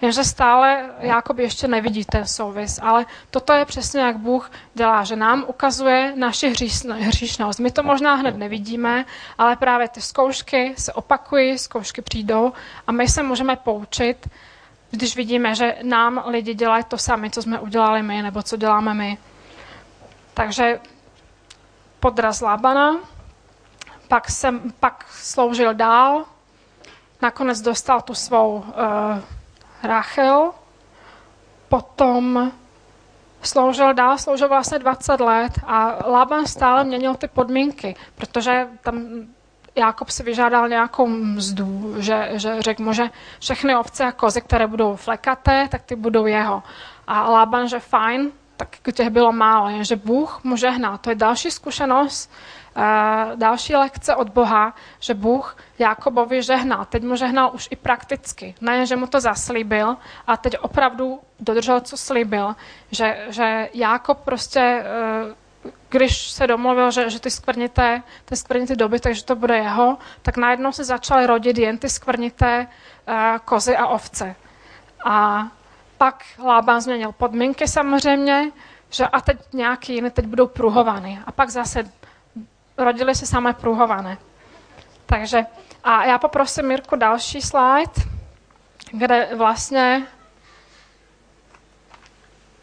[0.00, 5.16] Jenže stále Jakob ještě nevidí ten souvis, ale toto je přesně, jak Bůh dělá, že
[5.16, 6.52] nám ukazuje naši
[7.00, 7.60] hříšnost.
[7.60, 9.04] My to možná hned nevidíme,
[9.38, 12.52] ale právě ty zkoušky se opakují, zkoušky přijdou
[12.86, 14.28] a my se můžeme poučit,
[14.90, 18.94] když vidíme, že nám lidi dělají to samé, co jsme udělali my, nebo co děláme
[18.94, 19.18] my.
[20.34, 20.80] Takže
[22.00, 22.96] podraz Labana,
[24.08, 26.24] pak, jsem, pak sloužil dál,
[27.22, 28.64] nakonec dostal tu svou uh,
[29.82, 30.50] Rachel,
[31.68, 32.52] potom
[33.42, 39.04] sloužil dál, sloužil vlastně 20 let a Laban stále měnil ty podmínky, protože tam
[39.76, 43.10] Jákob si vyžádal nějakou mzdu, že, že řekl mu, že
[43.40, 46.62] všechny ovce a kozy, které budou flekaté, tak ty budou jeho.
[47.06, 50.98] A Laban, že fajn, tak těch bylo málo, jenže Bůh mu žehná.
[50.98, 52.30] To je další zkušenost,
[53.34, 56.84] další lekce od Boha, že Bůh Jakobovi žehnal.
[56.84, 58.54] Teď mu žehnal už i prakticky.
[58.60, 62.56] Nejen, že mu to zaslíbil, a teď opravdu dodržel, co slíbil.
[62.90, 64.84] Že, že Jakob prostě,
[65.24, 69.98] uh, když se domluvil, že, že ty skvrnité, ty skvrnité doby, takže to bude jeho,
[70.22, 72.66] tak najednou se začaly rodit jen ty skvrnité
[73.08, 73.14] uh,
[73.44, 74.36] kozy a ovce.
[75.04, 75.48] A
[75.98, 78.50] pak Lában změnil podmínky samozřejmě,
[78.90, 81.20] že a teď nějaký jiný teď budou pruhovaný.
[81.26, 81.84] A pak zase
[82.78, 84.18] rodili se samé pruhované.
[85.06, 85.46] Takže
[85.84, 87.92] a já poprosím Mirku další slide,
[88.92, 90.06] kde vlastně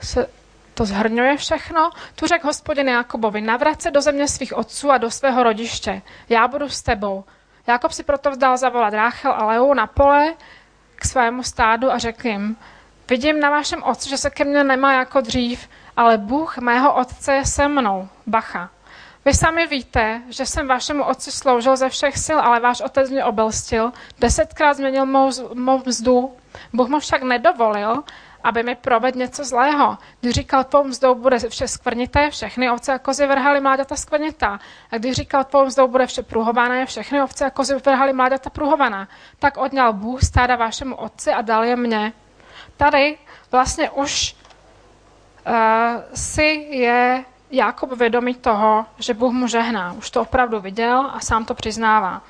[0.01, 0.27] se
[0.73, 1.89] to zhrňuje všechno.
[2.15, 6.01] Tu řekl hospodin Jakobovi, navrat se do země svých otců a do svého rodiště.
[6.29, 7.23] Já budu s tebou.
[7.67, 10.33] Jakob si proto vzdal zavolat Ráchel a Leu na pole
[10.95, 12.57] k svému stádu a řekl jim,
[13.09, 17.33] Vidím na vašem otci, že se ke mně nemá jako dřív, ale Bůh mého otce
[17.33, 18.09] je se mnou.
[18.27, 18.69] Bacha.
[19.25, 23.25] Vy sami víte, že jsem vašemu otci sloužil ze všech sil, ale váš otec mě
[23.25, 26.35] obelstil, desetkrát změnil mou, mou mzdu.
[26.73, 28.03] Bůh mu však nedovolil,
[28.43, 29.97] aby mi provedl něco zlého.
[30.21, 34.59] Když říkal, tvou mzdou bude vše skvrnité, všechny ovce a kozy vrhali mláďata skvrnitá.
[34.91, 39.07] A když říkal, tvou mzdou bude vše pruhované, všechny ovce a kozy vrhali mláďata pruhovaná.
[39.39, 42.13] Tak odňal Bůh stáda vašemu otci a dal je mně
[42.77, 43.17] tady
[43.51, 44.35] vlastně už
[45.47, 45.53] uh,
[46.13, 49.93] si je Jakob vědomý toho, že Bůh mu žehná.
[49.93, 52.21] Už to opravdu viděl a sám to přiznává.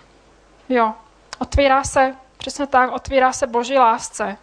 [0.70, 0.94] Jo,
[1.40, 4.38] otvírá se, přesně tak, otvírá se boží lásce.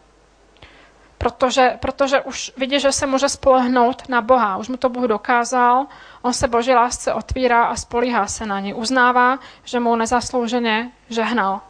[1.19, 4.57] Protože, protože už vidí, že se může spolehnout na Boha.
[4.57, 5.87] Už mu to Bůh dokázal,
[6.23, 8.75] on se boží lásce otvírá a spolíhá se na ní.
[8.75, 11.61] Uznává, že mu nezaslouženě žehnal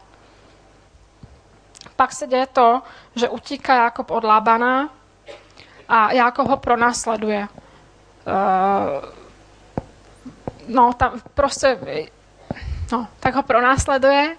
[2.02, 2.82] pak se děje to,
[3.14, 4.88] že utíká Jakob od Labana
[5.88, 7.48] a Jakob ho pronásleduje.
[8.26, 9.04] Uh,
[10.68, 11.78] no, tam prostě,
[12.92, 14.36] no, tak ho pronásleduje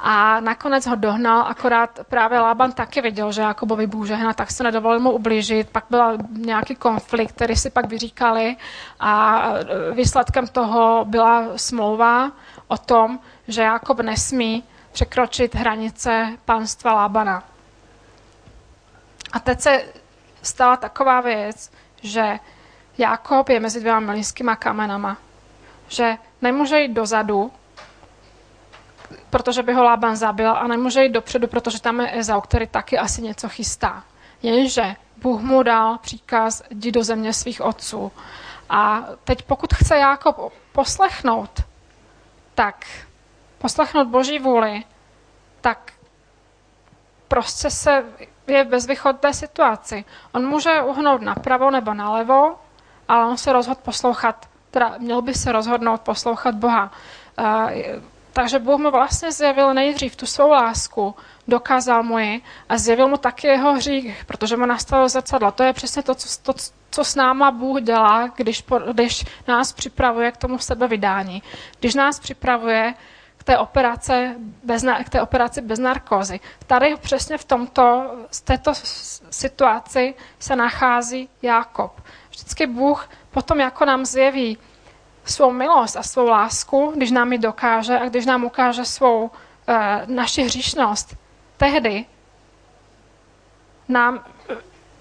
[0.00, 4.62] a nakonec ho dohnal, akorát právě Laban taky viděl, že Jakobovi Bůh žehna, tak se
[4.62, 8.56] nedovolil mu ublížit, pak byl nějaký konflikt, který si pak vyříkali
[9.00, 9.42] a
[9.92, 12.32] výsledkem toho byla smlouva
[12.68, 13.18] o tom,
[13.48, 17.42] že Jakob nesmí překročit hranice panstva Lábana.
[19.32, 19.84] A teď se
[20.42, 21.70] stala taková věc,
[22.02, 22.38] že
[22.98, 25.16] Jakob je mezi dvěma mlínskýma kamenama.
[25.88, 27.52] Že nemůže jít dozadu,
[29.30, 32.98] protože by ho Lában zabil a nemůže jít dopředu, protože tam je Ezau, který taky
[32.98, 34.04] asi něco chystá.
[34.42, 38.12] Jenže Bůh mu dal příkaz jdi do země svých otců.
[38.70, 41.50] A teď pokud chce Jákob poslechnout,
[42.54, 42.86] tak
[43.58, 44.84] poslechnout Boží vůli,
[45.60, 45.92] tak
[47.28, 48.04] prostě se
[48.46, 50.04] je v bezvýchodné situaci.
[50.32, 52.58] On může uhnout napravo nebo nalevo,
[53.08, 56.90] ale on se rozhodl poslouchat, teda měl by se rozhodnout poslouchat Boha.
[58.32, 61.14] Takže Bůh mu vlastně zjevil nejdřív tu svou lásku,
[61.48, 65.50] dokázal mu ji a zjevil mu taky jeho hřích, protože mu nastavil zrcadlo.
[65.52, 66.52] To je přesně to, co, to,
[66.90, 71.42] co s náma Bůh dělá, když, když nás připravuje k tomu sebevydání.
[71.80, 72.94] Když nás připravuje
[73.36, 76.40] k té, operace bez, k té operaci bez narkózy.
[76.66, 78.72] Tady přesně v tomto, z této
[79.30, 82.00] situaci se nachází Jákob.
[82.34, 84.58] Vždycky Bůh potom jako nám zjeví
[85.24, 89.30] svou milost a svou lásku, když nám ji dokáže a když nám ukáže svou
[89.68, 91.16] e, naši hříšnost,
[91.56, 92.04] tehdy
[93.88, 94.24] nám,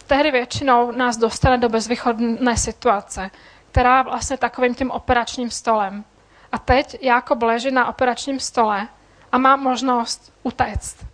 [0.08, 3.32] tehdy většinou nás dostane do bezvýchodné situace,
[3.72, 6.04] která vlastně takovým tím operačním stolem.
[6.52, 8.88] A teď Jakob leží na operačním stole
[9.32, 11.06] a má možnost utéct.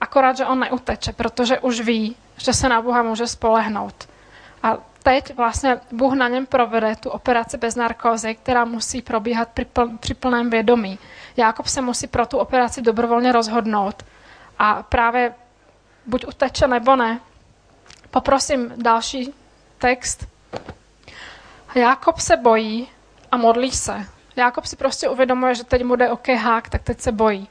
[0.00, 4.08] Akorát, že on neuteče, protože už ví, že se na Boha může spolehnout.
[4.62, 9.64] A teď vlastně Bůh na něm provede tu operaci bez narkózy, která musí probíhat při,
[9.64, 10.98] pl, při plném vědomí.
[11.36, 14.02] Jakob se musí pro tu operaci dobrovolně rozhodnout
[14.58, 15.34] a právě
[16.06, 17.20] buď uteče nebo ne.
[18.10, 19.34] Poprosím další
[19.78, 20.26] text.
[21.74, 22.88] Jakob se bojí
[23.32, 24.06] a modlí se.
[24.36, 27.48] Jakob si prostě uvědomuje, že teď mu jde o kehák, tak teď se bojí.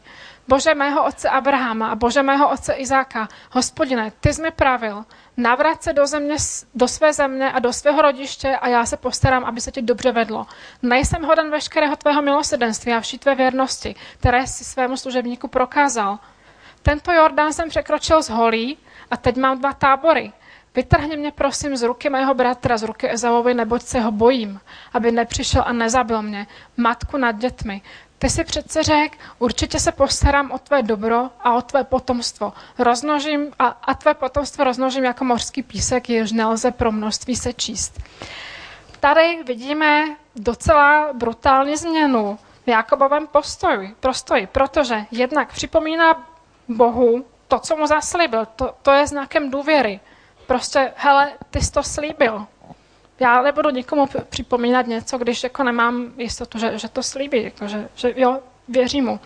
[0.48, 5.06] Bože mého otce Abrahama a Bože mého otce Izáka, hospodine, ty jsi mi pravil,
[5.38, 6.36] navrat se do, země,
[6.76, 10.12] do své země a do svého rodiště a já se postarám, aby se ti dobře
[10.12, 10.48] vedlo.
[10.82, 16.20] Nejsem hoden veškerého tvého milosedenství a vší tvé věrnosti, které si svému služebníku prokázal.
[16.82, 18.78] Tento Jordán jsem překročil z holí
[19.12, 20.34] a teď mám dva tábory.
[20.76, 24.60] Vytrhni mě prosím z ruky mého bratra, z ruky Ezavovi, neboť se ho bojím,
[24.94, 27.82] aby nepřišel a nezabil mě, matku nad dětmi.
[28.26, 32.54] Ty si přece řek, určitě se postarám o tvé dobro a o tvé potomstvo.
[32.78, 38.00] Roznožím a, a tvé potomstvo roznožím jako mořský písek, jež nelze pro množství se číst.
[39.00, 46.28] Tady vidíme docela brutální změnu v Jakobovém postoji, postoji, protože jednak připomíná
[46.68, 48.46] Bohu to, co mu zaslíbil.
[48.56, 50.00] To, to je znakem důvěry.
[50.48, 52.48] Prostě, hele, ty jsi to slíbil.
[53.20, 57.90] Já nebudu nikomu připomínat něco, když jako nemám jistotu, že, že to slíbí, jako, že,
[57.96, 59.20] že jo, věřím mu.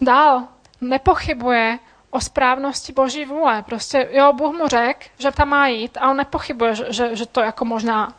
[0.00, 0.42] Dál,
[0.80, 1.78] nepochybuje
[2.10, 3.62] o správnosti Boží vůle.
[3.62, 7.26] Prostě, jo, Bůh mu řekl, že tam má jít a on nepochybuje, že, že, že
[7.26, 8.14] to jako možná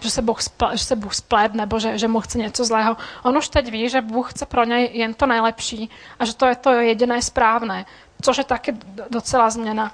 [0.00, 2.96] že se Bůh, spl, že se Bůh splet nebo že, že mu chce něco zlého.
[3.22, 6.46] On už teď ví, že Bůh chce pro něj jen to nejlepší a že to
[6.46, 7.86] je to jediné správné,
[8.22, 8.76] což je taky
[9.10, 9.92] docela změna.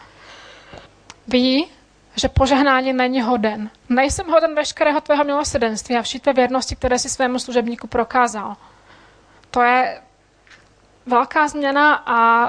[1.29, 1.67] Ví,
[2.17, 3.71] že požehnání není hoden.
[3.89, 8.57] Nejsem hoden veškerého tvého milosedenství a vší tvé věrnosti, které si svému služebníku prokázal.
[9.51, 10.03] To je
[11.07, 12.49] velká změna a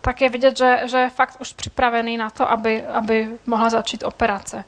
[0.00, 4.02] tak je vidět, že, že je fakt už připravený na to, aby, aby mohla začít
[4.02, 4.64] operace.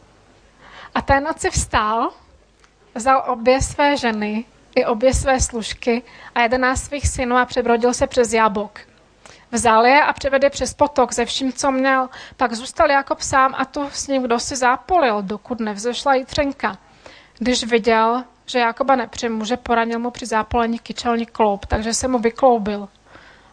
[0.95, 2.11] A té noci vstál,
[2.95, 6.03] vzal obě své ženy i obě své služky
[6.35, 8.81] a jedenáct svých synů a přebrodil se přes Jabok.
[9.53, 12.09] Vzal je a převedl přes potok ze vším, co měl.
[12.37, 16.79] Pak zůstal Jakob sám a tu s ním kdo si zápolil, dokud nevzešla jitřenka.
[17.39, 22.89] Když viděl, že Jakoba nepřemůže, poranil mu při zápolení kyčelní kloup, takže se mu vykloubil.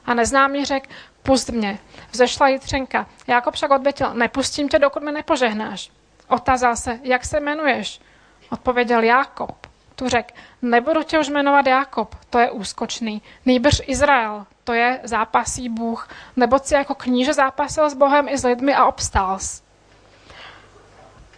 [0.06, 0.88] A neznámý řekl,
[1.24, 1.80] pust mě.
[2.12, 3.06] Vzešla jitřenka.
[3.28, 5.92] Jakob však odvětil, nepustím tě, dokud mi nepožehnáš.
[6.28, 8.02] Otázal se, jak se jmenuješ?
[8.50, 9.73] Odpověděl Jákob.
[10.04, 15.70] Tu řekl, nebudu tě už jmenovat Jákob, to je úskočný, nejbrž Izrael, to je zápasí
[15.70, 19.40] Bůh, nebo si jako kníže zápasil s Bohem i s lidmi a obstál.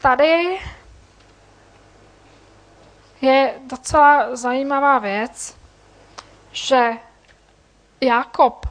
[0.01, 0.59] Tady
[3.21, 5.57] je docela zajímavá věc,
[6.51, 6.89] že
[8.01, 8.65] Jakob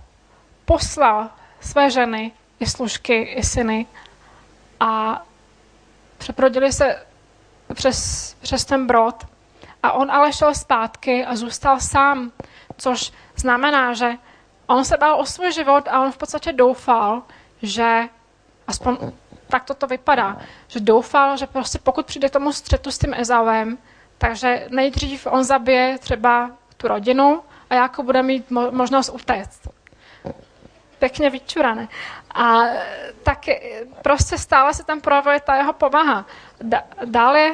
[0.65, 1.31] poslal
[1.61, 3.87] své ženy i služky, i syny
[4.81, 5.23] a
[6.19, 7.07] přeprodili se
[7.75, 9.34] přes, přes ten brod
[9.85, 12.33] a on ale šel zpátky a zůstal sám,
[12.77, 14.13] což znamená, že
[14.67, 17.23] on se bál o svůj život a on v podstatě doufal,
[17.63, 18.03] že
[18.67, 18.97] aspoň
[19.49, 20.37] tak to vypadá,
[20.69, 23.79] že doufal, že prostě pokud přijde k tomu střetu s tím Ezavem,
[24.19, 29.69] takže nejdřív on zabije třeba tu rodinu a jako bude mít mo- možnost utéct.
[30.99, 31.89] Pěkně vyčurané.
[32.35, 32.61] A
[33.23, 33.39] tak
[34.03, 36.27] prostě stále se tam projevuje ta jeho povaha.
[37.05, 37.53] Dále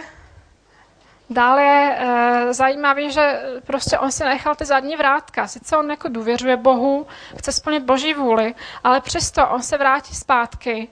[1.31, 5.47] Dále je e, zajímavý, že prostě on si nechal ty zadní vrátka.
[5.47, 7.07] Sice on jako důvěřuje Bohu,
[7.39, 8.55] chce splnit Boží vůli,
[8.85, 10.89] ale přesto on se vrátí zpátky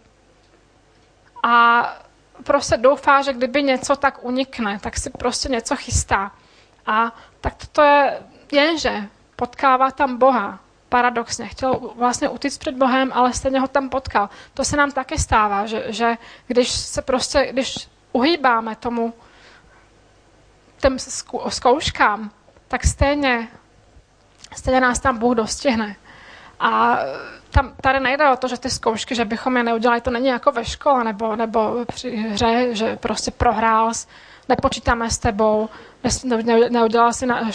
[1.43, 1.87] a
[2.45, 6.33] prostě doufá, že kdyby něco tak unikne, tak si prostě něco chystá.
[6.87, 8.23] A tak to je
[8.53, 10.59] jenže potkává tam Boha.
[10.89, 11.47] Paradoxně.
[11.49, 14.29] Chtěl vlastně utíct před Bohem, ale stejně ho tam potkal.
[14.55, 16.17] To se nám také stává, že, že
[16.47, 19.15] když se prostě, když uhýbáme tomu
[20.81, 20.97] těm
[21.49, 22.31] zkouškám,
[22.69, 23.49] tak stejně,
[24.57, 25.97] stejně nás tam Bůh dostihne.
[26.61, 26.99] A
[27.51, 30.53] tam, tady nejde o to, že ty zkoušky, že bychom je neudělali, to není jako
[30.53, 33.93] ve škole nebo, nebo při hře, že prostě prohrál,
[34.49, 35.69] nepočítáme s tebou,
[36.71, 37.51] neudělal si na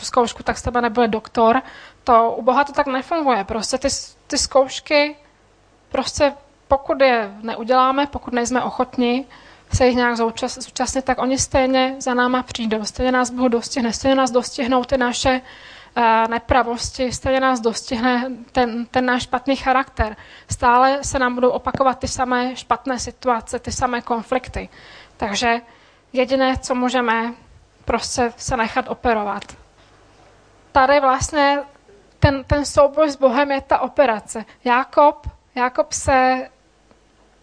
[0.00, 1.62] zkoušku, tak z tebe nebude doktor.
[2.04, 3.44] To u Boha to tak nefunguje.
[3.44, 3.88] Prostě ty,
[4.26, 5.16] ty zkoušky,
[5.88, 6.32] prostě
[6.68, 9.26] pokud je neuděláme, pokud nejsme ochotní
[9.74, 12.84] se jich nějak zúčastnit, tak oni stejně za náma přijdou.
[12.84, 15.40] Stejně nás Bůh dostihne, stejně nás dostihnou ty naše
[15.96, 20.16] uh, nepravosti, stejně nás dostihne ten, ten náš špatný charakter.
[20.50, 24.68] Stále se nám budou opakovat ty samé špatné situace, ty samé konflikty.
[25.16, 25.60] Takže
[26.12, 27.34] jediné, co můžeme,
[27.84, 29.44] prostě se nechat operovat.
[30.72, 31.58] Tady vlastně
[32.18, 34.44] ten, ten souboj s Bohem je ta operace.
[34.64, 36.48] Jakob, Jakob se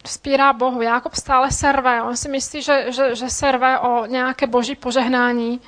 [0.06, 0.82] spírá Bohu.
[0.82, 2.02] Jakob stále serve.
[2.04, 5.62] On si myslí, že, že, že serve o nějaké boží požehnání,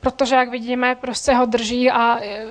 [0.00, 2.46] protože, jak vidíme, prostě ho drží a e,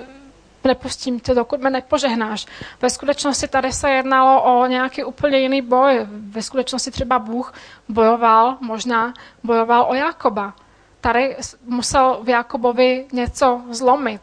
[0.64, 2.46] nepustím tě, dokud mě nepožehnáš.
[2.82, 6.06] Ve skutečnosti tady se jednalo o nějaký úplně jiný boj.
[6.10, 7.54] Ve skutečnosti třeba Bůh
[7.88, 10.54] bojoval, možná bojoval o Jakoba.
[11.00, 14.20] Tady musel v Jakobovi něco zlomit,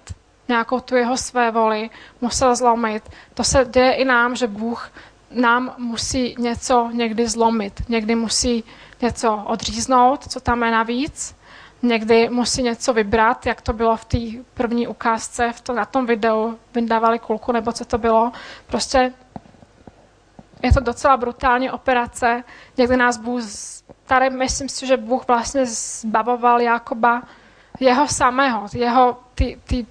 [0.48, 1.90] nějakou tu jeho své voli
[2.22, 3.04] musel zlomit.
[3.34, 4.92] To se děje i nám, že Bůh
[5.34, 7.90] nám musí něco někdy zlomit.
[7.90, 8.64] Někdy musí
[9.02, 11.36] něco odříznout, co tam je navíc,
[11.84, 14.18] někdy musí něco vybrat, jak to bylo v té
[14.54, 18.32] první ukázce, v to, na tom videu vydávali kulku, nebo co to bylo.
[18.68, 19.14] Prostě
[20.64, 22.44] je to docela brutální operace.
[22.78, 23.44] Někdy nás Bůh,
[24.06, 27.24] tady myslím si, že Bůh vlastně zbavoval Jakoba
[27.80, 29.86] jeho samého, jeho, ty, ty,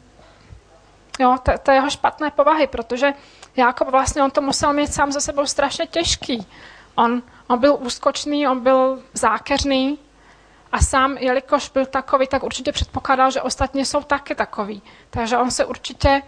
[1.21, 3.13] jo, to, to jeho špatné povahy, protože
[3.57, 6.47] Jakob vlastně on to musel mít sám za sebou strašně těžký.
[6.95, 9.99] On, on byl úskočný, on byl zákeřný,
[10.73, 14.83] a sám, jelikož byl takový, tak určitě předpokládal, že ostatní jsou taky takový.
[15.11, 16.23] Takže on se určitě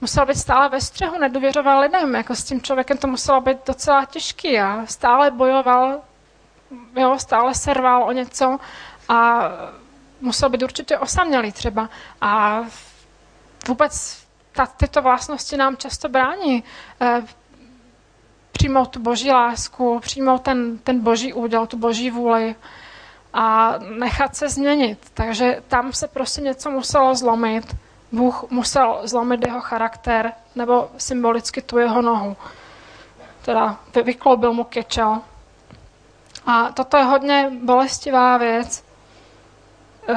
[0.00, 2.14] musel být stále ve střehu, nedůvěřoval lidem.
[2.14, 6.00] Jako s tím člověkem to muselo být docela těžký a stále bojoval,
[6.96, 8.58] jo, stále serval o něco
[9.08, 9.42] a
[10.20, 11.88] musel být určitě osamělý třeba.
[12.20, 12.60] A
[13.68, 14.21] vůbec
[14.52, 16.64] ta, tyto vlastnosti nám často brání
[17.00, 17.22] eh,
[18.52, 22.54] přijmout tu boží lásku, přijmout ten, ten boží úděl, tu boží vůli
[23.32, 25.10] a nechat se změnit.
[25.14, 27.76] Takže tam se prostě něco muselo zlomit.
[28.12, 32.36] Bůh musel zlomit jeho charakter nebo symbolicky tu jeho nohu.
[33.44, 35.18] Teda vykloubil mu kečel.
[36.46, 38.84] A toto je hodně bolestivá věc.
[40.08, 40.14] E,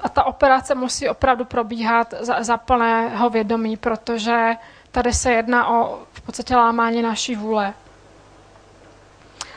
[0.00, 4.56] a ta operace musí opravdu probíhat za, za plného vědomí, protože
[4.90, 7.74] tady se jedná o v podstatě lámání naší vůle.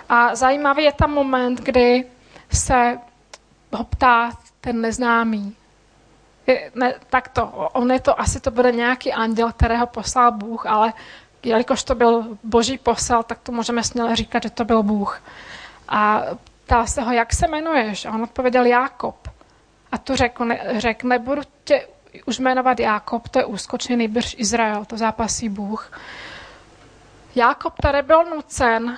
[0.09, 2.05] A zajímavý je tam moment, kdy
[2.51, 2.99] se
[3.71, 5.55] ho ptá ten neznámý.
[6.47, 10.65] Je, ne, tak to, on je to, asi to bude nějaký anděl, kterého poslal Bůh,
[10.65, 10.93] ale
[11.43, 15.21] jelikož to byl boží posel, tak to můžeme směle říkat, že to byl Bůh.
[15.87, 16.21] A
[16.65, 18.05] ptal se ho, jak se jmenuješ?
[18.05, 19.27] A on odpověděl Jákob.
[19.97, 21.87] A tu řekl, ne, řek, nebudu tě
[22.25, 25.91] už jmenovat Jákob, to je úskočný nejbrž Izrael, to zápasí Bůh.
[27.35, 28.97] Jákob tady byl nucen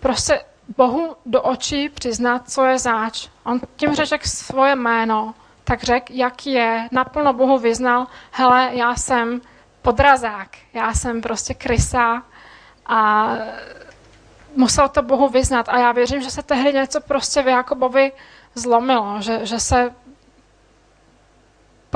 [0.00, 0.44] prostě
[0.76, 3.28] Bohu do očí přiznat, co je záč.
[3.44, 5.34] On tím řekl svoje jméno,
[5.64, 9.40] tak řekl, jaký je, naplno Bohu vyznal, hele, já jsem
[9.82, 12.22] podrazák, já jsem prostě krysa
[12.86, 13.28] a
[14.56, 15.68] musel to Bohu vyznat.
[15.68, 18.12] A já věřím, že se tehdy něco prostě v Jakobovi
[18.54, 19.94] zlomilo, že, že se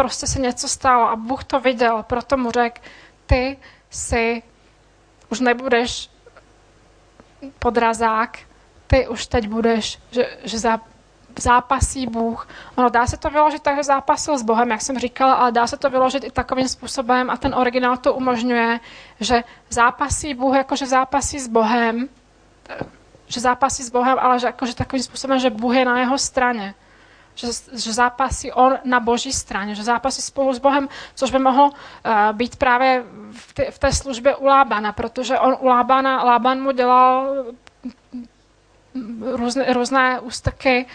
[0.01, 2.81] prostě se něco stalo a Bůh to viděl, proto mu řekl,
[3.27, 3.59] ty
[3.91, 4.43] si
[5.29, 6.11] už nebudeš
[7.59, 8.39] podrazák,
[8.87, 10.81] ty už teď budeš, že, že za,
[11.39, 12.49] zápasí Bůh.
[12.77, 15.67] Ono dá se to vyložit tak, že zápasil s Bohem, jak jsem říkala, ale dá
[15.67, 18.81] se to vyložit i takovým způsobem a ten originál to umožňuje,
[19.21, 22.09] že zápasí Bůh jakože zápasí s Bohem,
[23.27, 26.75] že zápasí s Bohem, ale že jakože takovým způsobem, že Bůh je na jeho straně.
[27.41, 31.65] Že, že zápasí on na boží straně, že zápasí spolu s Bohem, což by mohlo
[31.69, 31.73] uh,
[32.33, 36.71] být právě v, té, v té službě u Lábana, protože on u Lábana, Lában mu
[36.73, 37.35] dělal
[39.33, 40.87] různé, různé ústrky,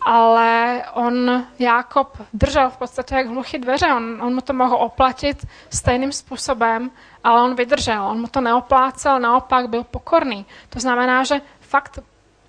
[0.00, 3.86] ale on, Jákob, držel v podstatě jak hluchy dveře.
[3.86, 6.90] On, on mu to mohl oplatit stejným způsobem,
[7.24, 8.04] ale on vydržel.
[8.04, 10.46] On mu to neoplácel, naopak byl pokorný.
[10.68, 11.98] To znamená, že fakt,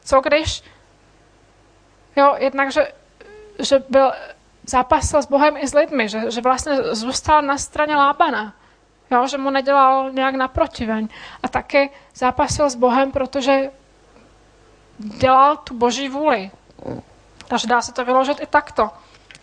[0.06, 0.64] co když
[2.16, 2.88] Jo, jednak, že,
[3.60, 4.12] že byl,
[4.64, 8.54] zápasil s Bohem i s lidmi, že, že vlastně zůstal na straně Lábana.
[9.12, 11.08] Jo, že mu nedělal nějak naprotiveň.
[11.44, 13.72] A taky zápasil s Bohem, protože
[14.98, 16.52] dělal tu boží vůli.
[17.48, 18.90] Takže dá se to vyložit i takto.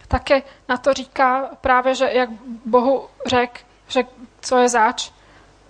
[0.09, 2.31] Taky na to říká právě, že jak
[2.65, 4.05] Bohu řekl, že
[4.41, 5.11] co je zač,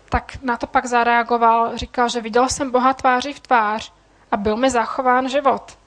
[0.08, 3.92] tak na to pak zareagoval, říkal, že viděl jsem Boha tváří v tvář
[4.30, 5.79] a byl mi zachován život.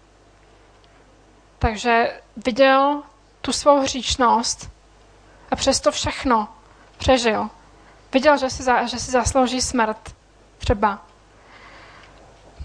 [1.64, 3.04] Takže viděl
[3.42, 4.70] tu svou hříšnost
[5.52, 6.48] a přesto všechno
[6.98, 7.50] přežil.
[8.14, 10.16] Viděl, že si, za, že si zaslouží smrt
[10.58, 11.00] třeba.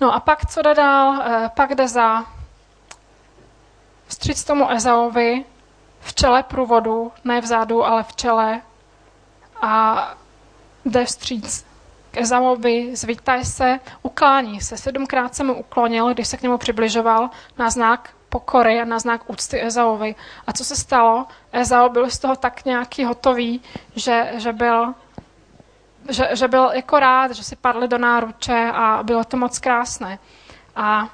[0.01, 1.23] No a pak co jde dál?
[1.23, 2.25] Eh, pak jde za
[4.07, 5.45] vstříc tomu Ezaovi
[6.01, 8.61] v čele průvodu, ne vzadu, ale v čele
[9.63, 9.97] a
[10.85, 11.67] jde vstříc
[12.11, 14.77] k Ezaovi, zvítaj se, uklání se.
[14.77, 19.31] Sedmkrát se mu uklonil, když se k němu přibližoval na znak pokory a na znak
[19.31, 20.15] úcty Ezaovi.
[20.47, 21.27] A co se stalo?
[21.53, 23.63] Ezau byl z toho tak nějaký hotový,
[23.97, 24.95] že, že byl
[26.09, 30.19] že, že byl jako rád, že si padli do náruče a bylo to moc krásné.
[30.77, 31.09] A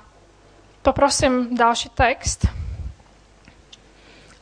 [0.83, 2.47] poprosím další text.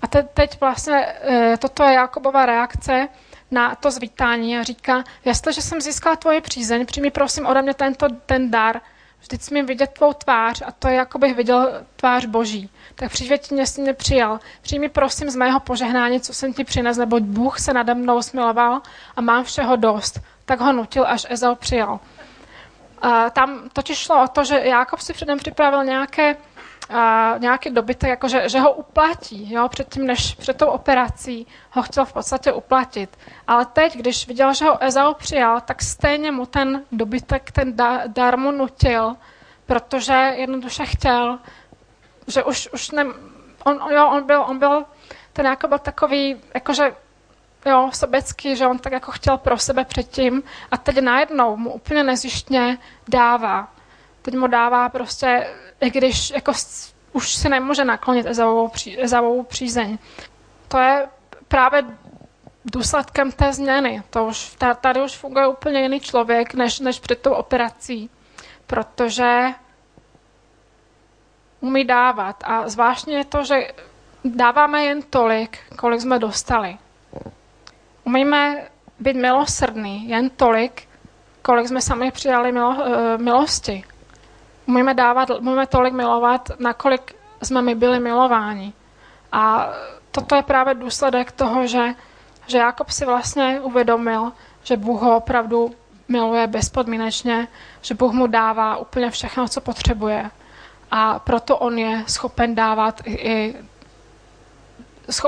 [0.03, 3.09] A te, teď vlastně e, toto je Jakobova reakce
[3.51, 8.07] na to zvítání a říká, jestliže jsem získala tvoje přízeň, přijmi prosím ode mě tento,
[8.27, 8.81] ten dar,
[9.23, 12.71] vždyť smím vidět tvou tvář a to je, jako bych viděl tvář Boží.
[12.95, 14.41] Tak přívětně jsi mě přijal.
[14.63, 18.81] Přijmi prosím z mého požehnání, co jsem ti přinesl, neboť Bůh se nade mnou smiloval
[19.17, 20.21] a mám všeho dost.
[20.45, 22.01] Tak ho nutil, až Ezau přijal.
[23.03, 26.37] A tam totiž šlo o to, že Jákob si předem připravil nějaké
[26.93, 31.83] a nějaký dobytek, jako že, že ho uplatí, jo, předtím, než před tou operací ho
[31.83, 33.19] chtěl v podstatě uplatit.
[33.47, 38.07] Ale teď, když viděl, že ho Ezau přijal, tak stejně mu ten dobytek, ten da,
[38.07, 39.17] dar mu nutil,
[39.67, 41.39] protože jednoduše chtěl,
[42.27, 43.05] že už, už ne,
[43.65, 44.85] on, jo, on, byl, on byl,
[45.33, 46.93] ten jako byl takový, jakože
[47.67, 52.05] jo, sobecký, že on tak jako chtěl pro sebe předtím a teď najednou mu úplně
[52.05, 52.79] nezjištně
[53.09, 53.69] dává.
[54.23, 55.47] Teď mu dává prostě
[55.81, 56.53] i když jako
[57.13, 59.99] už se nemůže naklonit Ezavovou, pří, Ezavovou přízeň.
[60.69, 61.09] To je
[61.49, 61.85] právě
[62.65, 64.03] důsledkem té změny.
[64.11, 68.11] To už, tady už funguje úplně jiný člověk, než, než před tou operací,
[68.67, 69.49] protože
[71.61, 72.37] umí dávat.
[72.45, 73.73] A zvláštně je to, že
[74.25, 76.79] dáváme jen tolik, kolik jsme dostali.
[78.05, 78.69] Umíme
[78.99, 80.89] být milosrdný jen tolik,
[81.43, 83.85] kolik jsme sami přijali milo, eh, milosti.
[84.67, 88.73] Umíme dávat, umíme tolik milovat, nakolik jsme my byli milováni.
[89.33, 89.69] A
[90.11, 91.95] toto je právě důsledek toho, že,
[92.47, 94.33] že Jakob si vlastně uvědomil,
[94.63, 95.71] že Bůh ho opravdu
[96.09, 97.49] miluje bezpodmínečně,
[97.83, 100.31] že Bůh mu dává úplně všechno, co potřebuje.
[100.91, 103.55] A proto on je schopen dávat i,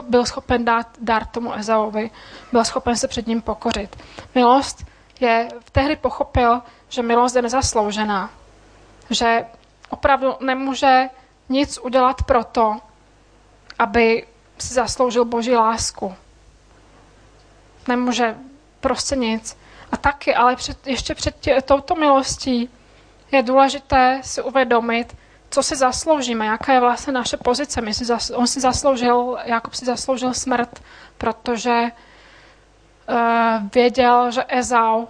[0.02, 2.10] byl schopen dát dar tomu Ezaovi,
[2.52, 3.96] byl schopen se před ním pokořit.
[4.34, 4.84] Milost
[5.20, 8.30] je, v té hry pochopil, že milost je nezasloužená
[9.10, 9.46] že
[9.90, 11.08] opravdu nemůže
[11.48, 12.76] nic udělat proto,
[13.78, 14.26] aby
[14.58, 16.14] si zasloužil boží lásku.
[17.88, 18.36] Nemůže
[18.80, 19.56] prostě nic.
[19.92, 22.70] A taky, ale před, ještě před tě, touto milostí
[23.32, 25.16] je důležité si uvědomit,
[25.50, 27.80] co si zasloužíme, jaká je vlastně naše pozice.
[27.80, 30.82] My si zas, on si zasloužil, Jakob si zasloužil smrt,
[31.18, 31.82] protože
[33.08, 33.16] uh,
[33.74, 35.06] věděl, že Ezau,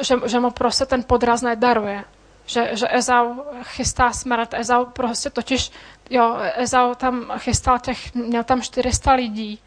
[0.00, 2.04] že, že mu prostě ten podraz nedaruje
[2.52, 4.54] že, že Ezau chystá smrt.
[4.54, 5.70] Ezau prostě totiž,
[6.10, 9.58] jo, Ezau tam chystal těch, měl tam 400 lidí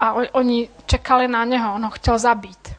[0.00, 2.72] a on, oni čekali na něho, on ho chtěl zabít.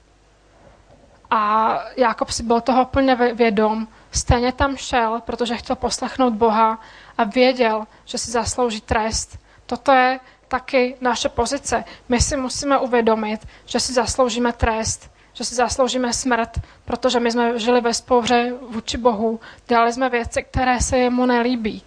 [1.32, 6.80] A Jakob si byl toho plně vědom, stejně tam šel, protože chtěl poslechnout Boha
[7.18, 9.39] a věděl, že si zaslouží trest.
[9.66, 11.84] Toto je taky naše pozice.
[12.10, 16.49] My si musíme uvědomit, že si zasloužíme trest že si zasloužíme smrt,
[16.86, 21.83] protože my jsme žili ve spouře vůči Bohu, dělali jsme věci, které se jemu nelíbí.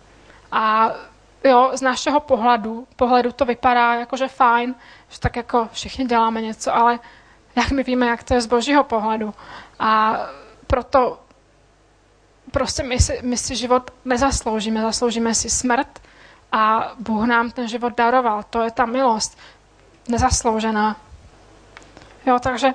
[0.53, 0.91] A
[1.45, 4.75] jo, z našeho pohledu, pohledu to vypadá jakože fajn,
[5.09, 6.99] že tak jako všichni děláme něco, ale
[7.57, 9.35] jak my víme, jak to je z božího pohledu.
[9.79, 10.21] A
[10.67, 11.19] proto
[12.51, 16.01] prostě my si, my si život nezasloužíme, zasloužíme si smrt
[16.53, 18.43] a Bůh nám ten život daroval.
[18.51, 19.39] To je ta milost
[20.09, 20.97] nezasloužená.
[22.27, 22.69] Jo, takže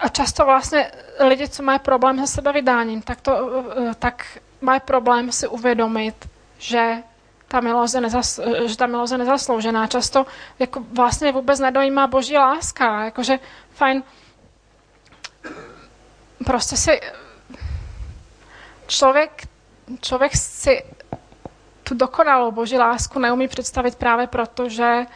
[0.00, 0.90] a často vlastně
[1.20, 3.32] lidi, co mají problém se sebevydáním, tak, to,
[3.90, 6.96] eh, tak mají problém si uvědomit, že
[7.48, 9.86] ta milost je, nezas, že ta milost je nezasloužená.
[9.86, 10.26] Často
[10.58, 13.04] jako vlastně vůbec nedojímá boží láska.
[13.04, 13.38] Jakože
[13.70, 14.02] fajn,
[16.44, 17.00] prostě si
[18.86, 19.42] člověk,
[20.00, 20.84] člověk si
[21.82, 25.06] tu dokonalou boží lásku neumí představit právě proto, že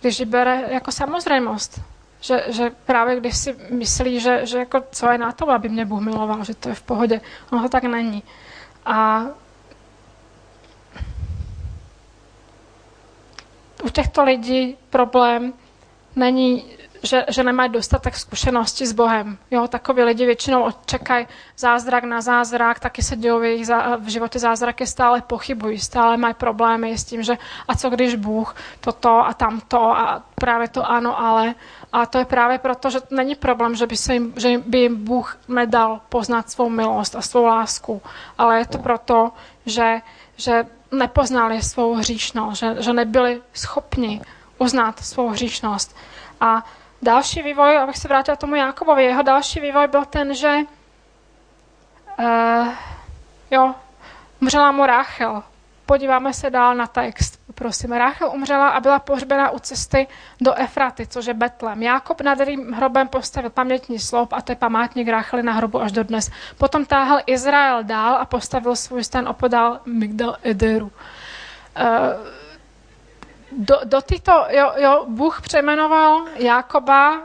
[0.00, 1.80] když ji bere jako samozřejmost.
[2.20, 5.84] Že, že právě když si myslí, že, že jako co je na tom, aby mě
[5.84, 7.20] Bůh miloval, že to je v pohodě.
[7.52, 8.22] Ono to tak není.
[8.86, 9.24] A
[13.84, 15.52] u těchto lidí problém
[16.16, 16.64] není,
[17.02, 19.38] že, že nemají dostatek zkušenosti s Bohem.
[19.50, 21.26] Jo, takoví lidi většinou čekají
[21.58, 26.16] zázrak na zázrak, taky se dějí v jejich zá, v životě zázraky, stále pochybují, stále
[26.16, 27.38] mají problémy s tím, že
[27.68, 31.54] a co když Bůh toto a tamto a právě to ano, ale.
[31.92, 35.04] A to je právě proto, že není problém, že by, se jim, že by jim
[35.04, 38.02] Bůh nedal poznat svou milost a svou lásku,
[38.38, 39.32] ale je to proto,
[39.66, 40.00] že,
[40.36, 44.20] že nepoznali svou hříšnost, že, že nebyli schopni
[44.58, 45.96] uznat svou hříšnost.
[46.40, 46.64] A
[47.02, 50.56] další vývoj, abych se vrátila tomu Jakobovi, jeho další vývoj byl ten, že
[52.18, 52.68] uh,
[53.50, 53.74] jo,
[54.40, 55.42] umřela mu Ráchel.
[55.88, 57.40] Podíváme se dál na text.
[57.54, 60.06] Prosím, Ráchel umřela a byla pohřbena u cesty
[60.40, 61.82] do Efraty, což je Betlem.
[61.82, 62.38] Jákob nad
[62.74, 66.30] hrobem postavil pamětní sloup a to je památník Ráchely na hrobu až do dnes.
[66.58, 70.86] Potom táhl Izrael dál a postavil svůj stan opodál Migdal Ederu.
[70.86, 70.92] Uh,
[73.52, 77.22] do, do tyto, jo, jo, Bůh přejmenoval Jákoba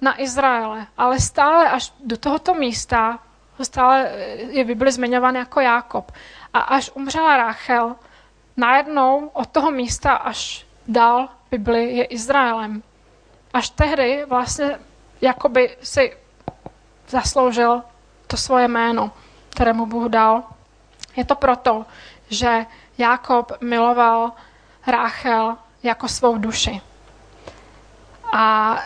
[0.00, 3.18] na Izraele, ale stále až do tohoto místa
[3.64, 4.12] stále
[4.50, 6.12] je Bibli zmiňován jako Jákob.
[6.54, 7.96] A až umřela Ráchel,
[8.56, 12.82] najednou od toho místa až dál Bibli je Izraelem.
[13.54, 14.78] Až tehdy vlastně
[15.20, 16.16] jakoby si
[17.08, 17.82] zasloužil
[18.26, 19.10] to svoje jméno,
[19.50, 20.42] které mu Bůh dal.
[21.16, 21.86] Je to proto,
[22.30, 22.66] že
[22.98, 24.32] Jákob miloval
[24.86, 26.80] Ráchel jako svou duši.
[28.32, 28.76] A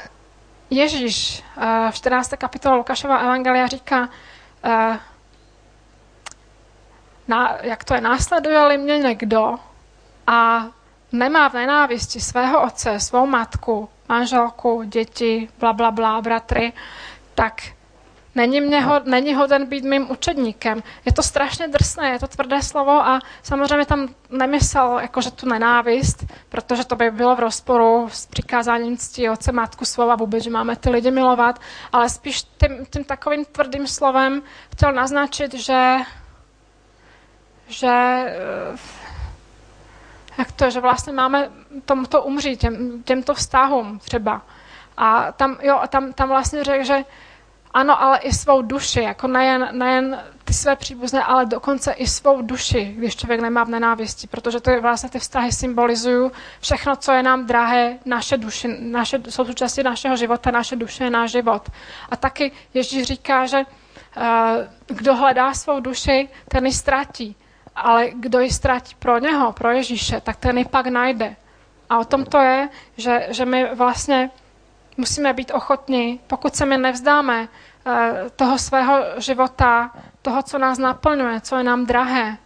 [0.71, 2.35] Ježíš eh, v 14.
[2.39, 4.09] kapitole Lukášova Evangelia říká,
[4.65, 4.99] eh,
[7.31, 9.55] na, jak to je, následuje-li mě někdo
[10.27, 10.67] a
[11.13, 16.73] nemá v nenávisti svého otce, svou matku, manželku, děti, bla, bla, bla, bratry,
[17.35, 17.63] tak
[18.35, 20.83] Není, mě ho, není hoden být mým učedníkem.
[21.05, 26.25] Je to strašně drsné, je to tvrdé slovo a samozřejmě tam nemyslel jakože tu nenávist,
[26.49, 30.77] protože to by bylo v rozporu s přikázáním ctí otce, matku, slova vůbec, že máme
[30.77, 31.61] ty lidi milovat,
[31.93, 35.97] ale spíš tím, tím takovým tvrdým slovem chtěl naznačit, že,
[37.71, 38.77] že eh,
[40.39, 41.51] jak to že vlastně máme
[41.85, 44.43] tomuto umřít, těm, těmto vztahům třeba.
[44.97, 47.05] A tam, jo, tam, tam vlastně řekl, že
[47.75, 52.43] ano, ale i svou duši, jako nejen, nejen ty své příbuzné, ale dokonce i svou
[52.43, 57.13] duši, když člověk nemá v nenávisti, protože to je vlastně ty vztahy symbolizují všechno, co
[57.13, 61.71] je nám drahé, naše duše, naše, jsou součástí našeho života, naše duše je náš život.
[62.11, 64.23] A taky Ježíš říká, že uh,
[64.87, 67.37] kdo hledá svou duši, ten ji ztratí.
[67.81, 71.37] Ale kdo ji ztratí pro něho, pro Ježíše, tak ten ji pak najde.
[71.91, 74.31] A o tom to je, že, že my vlastně
[74.97, 77.49] musíme být ochotní, pokud se my nevzdáme
[77.87, 79.91] eh, toho svého života,
[80.23, 82.37] toho, co nás naplňuje, co je nám drahé.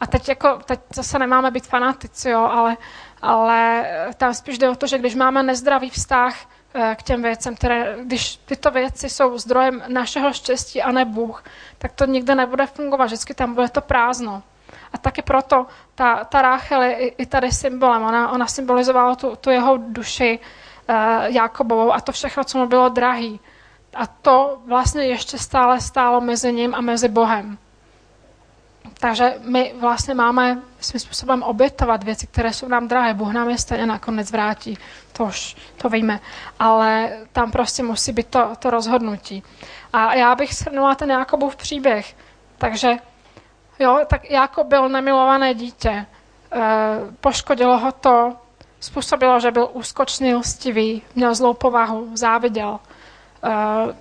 [0.00, 2.76] A teď, jako, teď zase nemáme být fanatici, jo, ale,
[3.22, 3.86] ale
[4.16, 6.36] tam spíš jde o to, že když máme nezdravý vztah
[6.74, 11.44] eh, k těm věcem, které, když tyto věci jsou zdrojem našeho štěstí a ne Bůh,
[11.78, 14.42] tak to nikdy nebude fungovat, vždycky tam bude to prázdno.
[14.94, 18.02] A taky proto ta, ta Ráchel je i, tady symbolem.
[18.02, 20.38] Ona, ona symbolizovala tu, tu jeho duši,
[20.88, 20.94] uh,
[21.34, 23.40] Jakobovou a to všechno, co mu bylo drahý.
[23.94, 27.58] A to vlastně ještě stále stálo mezi ním a mezi Bohem.
[28.98, 33.14] Takže my vlastně máme svým způsobem obětovat věci, které jsou nám drahé.
[33.14, 34.78] Bůh nám je stejně nakonec vrátí,
[35.12, 36.20] to už to víme.
[36.58, 39.42] Ale tam prostě musí být to, to rozhodnutí.
[39.92, 42.16] A já bych shrnula ten Jakobův příběh.
[42.58, 42.96] Takže
[43.78, 45.90] jo, tak Jakob byl nemilované dítě.
[45.90, 46.06] E,
[47.20, 48.36] poškodilo ho to,
[48.84, 52.80] způsobilo, že byl úskočný, lstivý, měl zlou povahu, záviděl.
[53.44, 53.92] Uh,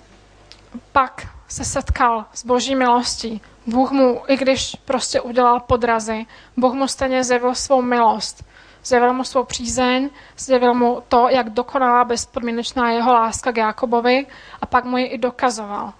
[0.91, 3.41] pak se setkal s boží milostí.
[3.67, 6.25] Bůh mu, i když prostě udělal podrazy,
[6.57, 8.43] Bůh mu stejně zjevil svou milost.
[8.85, 14.27] Zjevil mu svou přízeň, zjevil mu to, jak dokonalá bezpodmínečná jeho láska k Jakobovi
[14.61, 15.93] a pak mu ji i dokazoval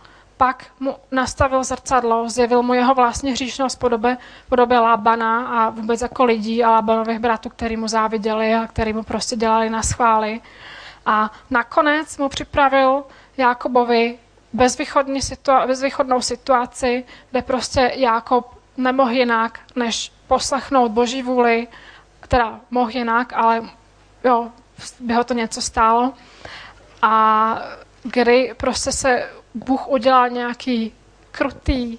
[0.44, 4.18] pak mu nastavil zrcadlo, zjevil mu jeho vlastní hříšnost v podobě,
[4.50, 9.04] podobě Labana a vůbec jako lidí a Labanových bratů, který mu záviděli a který mu
[9.04, 10.42] prostě dělali na schvály.
[11.06, 13.04] A nakonec mu připravil
[13.38, 14.20] Jákobovi
[14.54, 21.68] bezvýchodní situa- bezvýchodnou situaci, kde prostě Jákob nemohl jinak, než poslechnout boží vůli,
[22.28, 23.62] teda mohl jinak, ale
[24.24, 24.52] jo,
[25.00, 26.14] by ho to něco stálo.
[27.02, 27.16] A
[28.04, 30.94] kdy prostě se Bůh udělal nějaký
[31.32, 31.98] krutý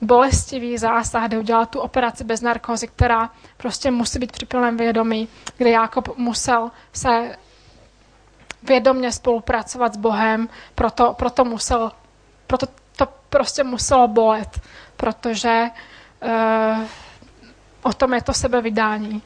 [0.00, 5.28] bolestivý zásah, kde udělal tu operaci bez narkózy, která prostě musí být při plném vědomí,
[5.56, 7.36] kde Jakob musel se
[8.62, 11.92] vědomně spolupracovat s Bohem, proto, proto, musel,
[12.46, 12.66] proto
[12.96, 14.60] to prostě muselo bolet,
[14.96, 15.70] protože
[16.22, 16.84] uh,
[17.82, 19.22] o tom je to sebevydání.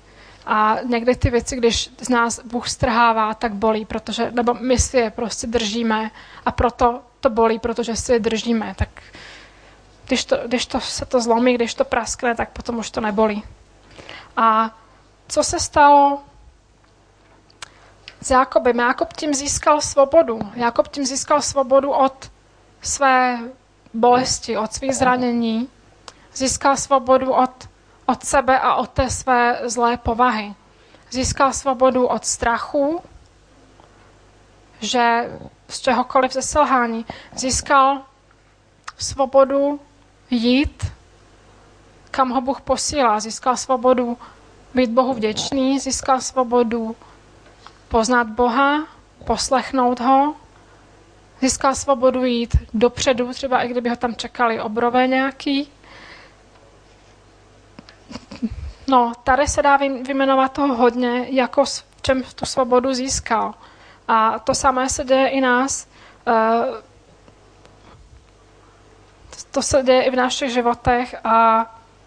[0.46, 4.96] A někdy ty věci, když z nás Bůh strhává, tak bolí, protože, nebo my si
[4.96, 6.10] je prostě držíme
[6.46, 8.74] a proto to bolí, protože si je držíme.
[8.78, 8.88] Tak
[10.06, 13.44] když, to, když to se to zlomí, když to praskne, tak potom už to nebolí.
[14.36, 14.76] A
[15.28, 16.22] co se stalo
[18.20, 18.78] s Jakobem?
[18.78, 20.38] Jakob tím získal svobodu.
[20.54, 22.30] Jakob tím získal svobodu od
[22.82, 23.38] své
[23.94, 25.68] bolesti, od svých zranění.
[26.34, 27.70] Získal svobodu od
[28.10, 30.54] od sebe a od té své zlé povahy.
[31.10, 33.02] Získal svobodu od strachu,
[34.81, 35.31] že
[35.68, 37.07] z čehokoliv ze selhání.
[37.35, 38.03] Získal
[38.99, 39.81] svobodu
[40.31, 40.87] jít,
[42.11, 43.20] kam ho Bůh posílá.
[43.20, 44.18] Získal svobodu
[44.74, 46.97] být Bohu vděčný, získal svobodu
[47.89, 48.87] poznat Boha,
[49.24, 50.35] poslechnout ho,
[51.41, 55.68] získal svobodu jít dopředu, třeba i kdyby ho tam čekali obrové nějaký,
[58.91, 63.55] No, tady se dá vyjmenovat toho hodně, jako v čem tu svobodu získal.
[64.11, 65.86] A to samé se děje i nás.
[66.26, 66.82] Eh,
[69.50, 71.64] to se děje i v našich životech a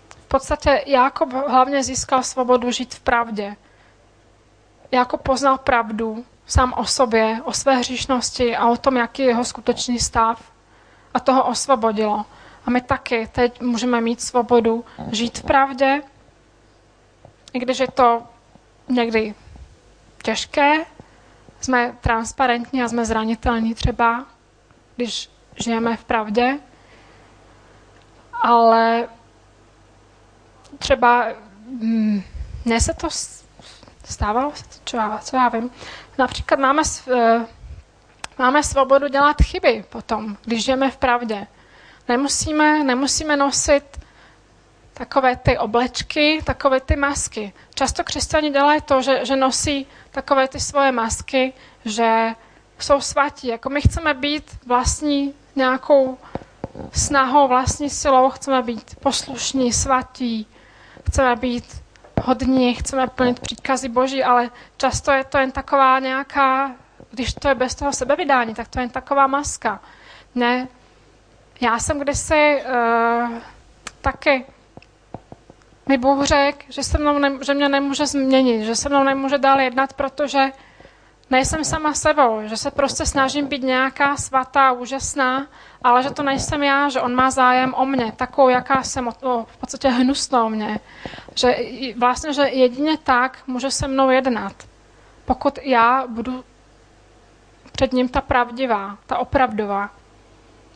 [0.10, 3.56] v podstatě Jakob hlavně získal svobodu žít v pravdě.
[4.92, 9.46] Jakob poznal pravdu sám o sobě, o své hříšnosti a o tom, jaký je jeho
[9.46, 10.52] skutečný stav.
[11.14, 12.26] A toho osvobodilo.
[12.66, 16.02] A my taky teď můžeme mít svobodu žít v pravdě,
[17.54, 18.24] i když je to
[18.90, 19.36] někdy
[20.24, 20.86] těžké,
[21.64, 24.26] jsme transparentní a jsme zranitelní třeba,
[24.96, 26.60] když žijeme v pravdě,
[28.42, 29.08] ale
[30.78, 31.26] třeba
[31.82, 32.22] hm,
[32.66, 33.08] mně se to
[34.06, 34.54] stávalo,
[34.86, 35.70] co já, co já vím.
[36.18, 36.82] Například máme,
[37.14, 37.46] eh,
[38.38, 41.48] máme svobodu dělat chyby potom, když žijeme v pravdě.
[42.08, 44.03] Nemusíme, nemusíme nosit
[44.94, 47.54] takové ty oblečky, takové ty masky.
[47.76, 51.54] Často křesťani dělají to, že, že nosí takové ty svoje masky,
[51.86, 52.30] že
[52.80, 53.48] jsou svatí.
[53.48, 56.18] Jako my chceme být vlastní nějakou
[56.94, 60.48] snahou, vlastní silou, chceme být poslušní, svatí,
[61.08, 61.84] chceme být
[62.22, 66.72] hodní, chceme plnit příkazy Boží, ale často je to jen taková nějaká,
[67.12, 69.80] když to je bez toho sebevydání, tak to je jen taková maska.
[70.36, 70.68] Ne,
[71.62, 73.38] já jsem kdysi uh,
[74.02, 74.46] taky
[75.90, 79.38] mi Bůh řekl, že, se mnou ne, že mě nemůže změnit, že se mnou nemůže
[79.38, 80.52] dál jednat, protože
[81.30, 85.48] nejsem sama sebou, že se prostě snažím být nějaká svatá, úžasná,
[85.84, 89.46] ale že to nejsem já, že on má zájem o mě, takovou, jaká jsem, o,
[89.46, 90.80] v podstatě hnusnou mě.
[91.36, 91.56] Že
[91.98, 94.54] vlastně, že jedině tak může se mnou jednat,
[95.26, 96.44] pokud já budu
[97.72, 99.90] před ním ta pravdivá, ta opravdová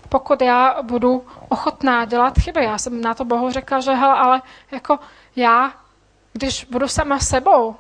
[0.10, 2.64] pokud já budu ochotná dělat chyby.
[2.64, 4.42] Já jsem na to Bohu řekla, že hele, ale
[4.72, 5.00] jako
[5.36, 5.74] já,
[6.34, 7.76] když budu sama sebou,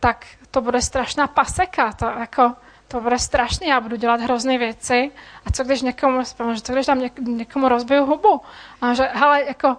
[0.00, 2.54] tak to bude strašná paseka, to, jako,
[2.88, 5.10] to bude strašné, já budu dělat hrozné věci
[5.46, 6.22] a co když někomu,
[6.62, 8.40] co když tam něk, někomu rozbiju hubu?
[8.80, 9.76] A že, hele, jako,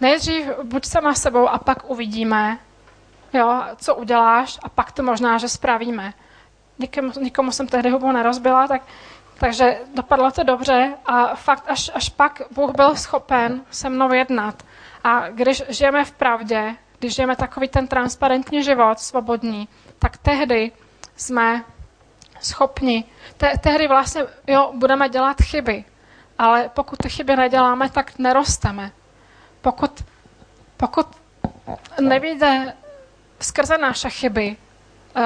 [0.00, 2.58] nejdřív buď sama sebou a pak uvidíme,
[3.32, 6.14] jo, co uděláš a pak to možná, že spravíme.
[6.78, 8.82] Nikomu, nikomu jsem tehdy hubu nerozbila, tak
[9.38, 14.62] takže dopadlo to dobře a fakt až, až pak Bůh byl schopen se mnou jednat.
[15.04, 19.68] A když žijeme v pravdě, když žijeme takový ten transparentní život, svobodný,
[19.98, 20.72] tak tehdy
[21.16, 21.64] jsme
[22.40, 23.04] schopni,
[23.36, 25.84] te, tehdy vlastně jo, budeme dělat chyby,
[26.38, 28.90] ale pokud ty chyby neděláme, tak nerosteme.
[29.60, 30.04] Pokud,
[30.76, 31.06] pokud
[32.00, 32.74] nevíde
[33.40, 34.56] skrze naše chyby
[35.16, 35.22] uh,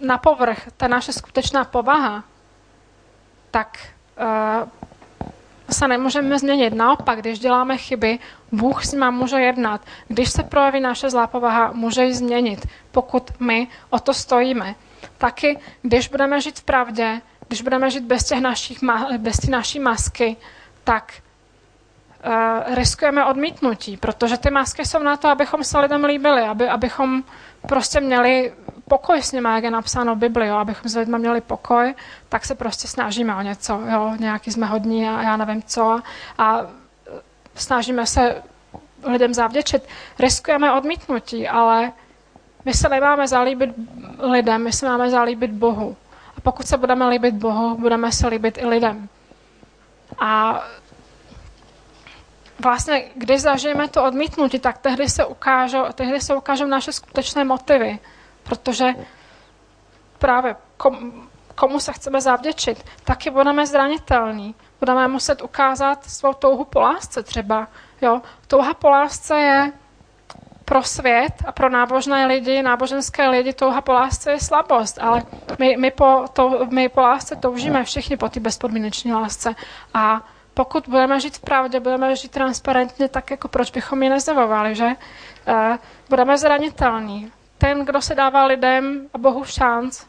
[0.00, 2.24] na povrch ta naše skutečná povaha,
[3.54, 3.78] tak
[4.18, 4.68] uh,
[5.70, 6.74] se nemůžeme změnit.
[6.74, 8.18] Naopak, když děláme chyby,
[8.52, 9.80] Bůh s nima může jednat.
[10.08, 14.74] Když se projeví naše zlá povaha, může ji změnit, pokud my o to stojíme.
[15.18, 18.78] Taky, když budeme žít v pravdě, když budeme žít bez, těch našich,
[19.18, 20.36] bez těch naší masky,
[20.84, 21.12] tak
[22.26, 27.22] uh, riskujeme odmítnutí, protože ty masky jsou na to, abychom se lidem líbili, aby, abychom
[27.68, 28.52] prostě měli
[28.88, 31.94] pokoj s nimi, jak je napsáno v Bibli, jo, abychom s lidmi měli pokoj,
[32.28, 36.00] tak se prostě snažíme o něco, jo, nějaký jsme hodní a já nevím co
[36.38, 36.60] a
[37.54, 38.42] snažíme se
[39.04, 39.82] lidem zavděčit.
[40.18, 41.92] Riskujeme odmítnutí, ale
[42.64, 43.70] my se nemáme zalíbit
[44.18, 45.96] lidem, my se máme zalíbit Bohu.
[46.36, 49.08] A pokud se budeme líbit Bohu, budeme se líbit i lidem.
[50.18, 50.62] A
[52.64, 57.98] vlastně, když zažijeme to odmítnutí, tak tehdy se ukážou, tehdy se ukážou naše skutečné motivy,
[58.42, 58.86] protože
[60.18, 61.12] právě kom,
[61.54, 64.54] komu se chceme zavděčit, taky budeme zranitelní.
[64.80, 67.68] Budeme muset ukázat svou touhu po lásce třeba.
[68.02, 68.22] Jo?
[68.46, 69.72] Touha po lásce je
[70.64, 75.22] pro svět a pro nábožné lidi, náboženské lidi, touha po lásce je slabost, ale
[75.58, 79.54] my, my, po, to, my po lásce toužíme všichni po té bezpodmínečné lásce.
[79.94, 80.22] A
[80.54, 84.86] pokud budeme žít v pravdě, budeme žít transparentně, tak jako proč bychom ji nezevovali, že?
[85.48, 85.76] Uh,
[86.08, 87.32] budeme zranitelní.
[87.58, 90.04] Ten, kdo se dává lidem a Bohu šanc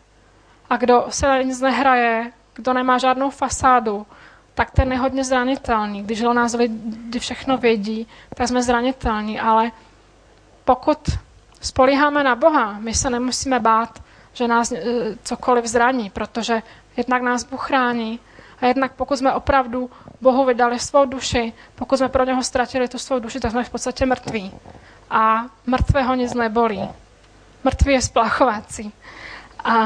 [0.69, 4.05] a kdo se na nic nehraje, kdo nemá žádnou fasádu,
[4.53, 6.03] tak ten je hodně zranitelný.
[6.03, 9.71] Když o nás lidi všechno vědí, tak jsme zranitelní, ale
[10.65, 10.97] pokud
[11.61, 13.99] spolíháme na Boha, my se nemusíme bát,
[14.33, 14.81] že nás eh,
[15.23, 16.61] cokoliv zraní, protože
[16.97, 18.19] jednak nás Bůh chrání
[18.61, 19.89] a jednak pokud jsme opravdu
[20.25, 23.69] Bohu vydali svou duši, pokud jsme pro něho ztratili tu svou duši, tak jsme v
[23.69, 24.51] podstatě mrtví.
[25.09, 26.89] A mrtvého nic nebolí.
[27.63, 28.93] Mrtvý je splachovací.
[29.63, 29.85] A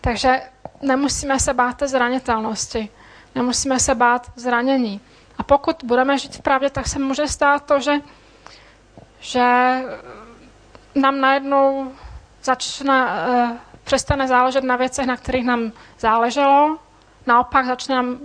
[0.00, 0.42] takže
[0.82, 2.88] nemusíme se bát té zranitelnosti.
[3.34, 5.00] Nemusíme se bát zranění.
[5.38, 7.92] A pokud budeme žít v pravdě, tak se může stát to, že
[9.20, 9.80] že
[10.94, 11.92] nám najednou
[12.42, 16.78] začne, uh, přestane záležet na věcech, na kterých nám záleželo.
[17.26, 18.18] Naopak začne nám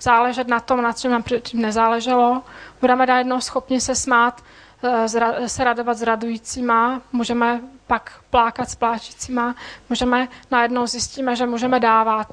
[0.00, 2.42] záležet na tom, na čem nám předtím nezáleželo.
[2.80, 4.44] Budeme najednou schopni se smát,
[4.82, 9.54] uh, se radovat s radujícíma, můžeme pak plákat s pláčícíma,
[9.88, 12.28] můžeme najednou zjistíme, že můžeme dávat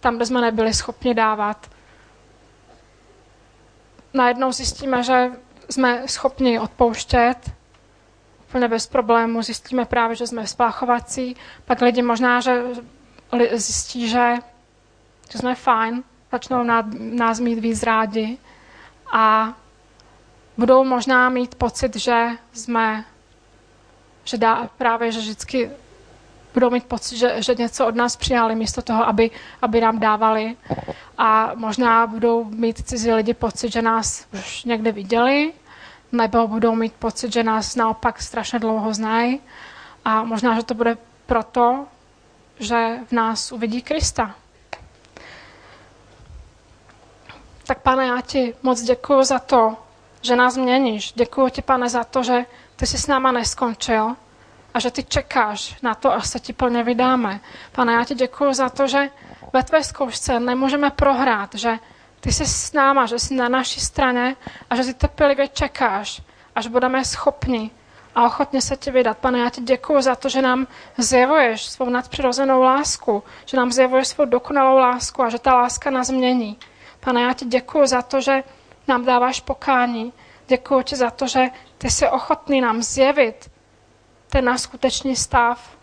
[0.00, 1.70] tam, kde jsme nebyli schopni dávat.
[4.14, 5.30] Najednou zjistíme, že
[5.70, 7.50] jsme schopni odpouštět
[8.52, 9.42] úplně bez problému.
[9.42, 11.36] Zjistíme právě, že jsme spáchovací.
[11.64, 12.62] Pak lidi možná, že
[13.52, 14.34] zjistí, že,
[15.30, 16.64] že jsme fajn, začnou
[16.96, 18.38] nás mít víc rádi
[19.12, 19.54] a
[20.56, 23.04] budou možná mít pocit, že jsme,
[24.24, 25.70] že dá, právě, že vždycky
[26.54, 29.30] budou mít pocit, že, že něco od nás přijali místo toho, aby,
[29.62, 30.56] aby nám dávali.
[31.18, 35.52] A možná budou mít cizí lidi pocit, že nás už někde viděli
[36.12, 39.40] nebo budou mít pocit, že nás naopak strašně dlouho znají
[40.04, 41.86] a možná, že to bude proto,
[42.58, 44.34] že v nás uvidí Krista.
[47.66, 49.76] Tak pane, já ti moc děkuji za to,
[50.22, 51.12] že nás měníš.
[51.12, 52.46] Děkuji ti, pane, za to, že
[52.76, 54.16] ty jsi s náma neskončil
[54.74, 57.40] a že ty čekáš na to, až se ti plně vydáme.
[57.72, 59.08] Pane, já ti děkuji za to, že
[59.52, 61.78] ve tvé zkoušce nemůžeme prohrát, že
[62.20, 64.36] ty jsi s náma, že jsi na naší straně
[64.70, 66.22] a že ty trpělivě čekáš,
[66.54, 67.70] až budeme schopni
[68.14, 69.18] a ochotně se ti vydat.
[69.18, 70.66] Pane, já ti děkuji za to, že nám
[70.98, 76.06] zjevuješ svou nadpřirozenou lásku, že nám zjevuješ svou dokonalou lásku a že ta láska nás
[76.06, 76.58] změní.
[77.04, 78.42] Pane, já ti děkuji za to, že
[78.88, 80.12] nám dáváš pokání.
[80.46, 81.46] Děkuji ti za to, že
[81.78, 83.50] ty jsi ochotný nám zjevit
[84.30, 85.76] ten náš skutečný stav.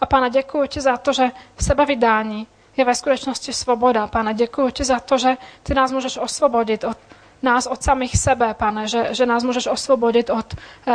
[0.00, 2.46] A pane, děkuji ti za to, že v sebevydání
[2.76, 4.06] je ve skutečnosti svoboda.
[4.06, 6.98] Pane, děkuji ti za to, že ty nás můžeš osvobodit od
[7.42, 10.94] nás od samých sebe, pane, že, že nás můžeš osvobodit od uh,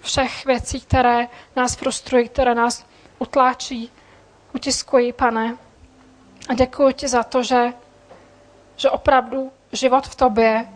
[0.00, 2.84] všech věcí, které nás frustrují, které nás
[3.18, 3.90] utláčí,
[4.54, 5.56] utiskují, pane.
[6.48, 7.72] A děkuji ti za to, že,
[8.76, 10.66] že opravdu život v tobě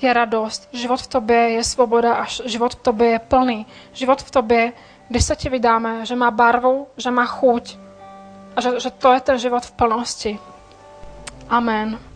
[0.00, 3.66] je radost, život v tobě je svoboda a život v tobě je plný.
[3.92, 4.72] Život v tobě,
[5.08, 7.78] když se ti vydáme, že má barvu, že má chuť,
[8.56, 10.38] a že, že to je ten život v plnosti.
[11.48, 12.09] Amen.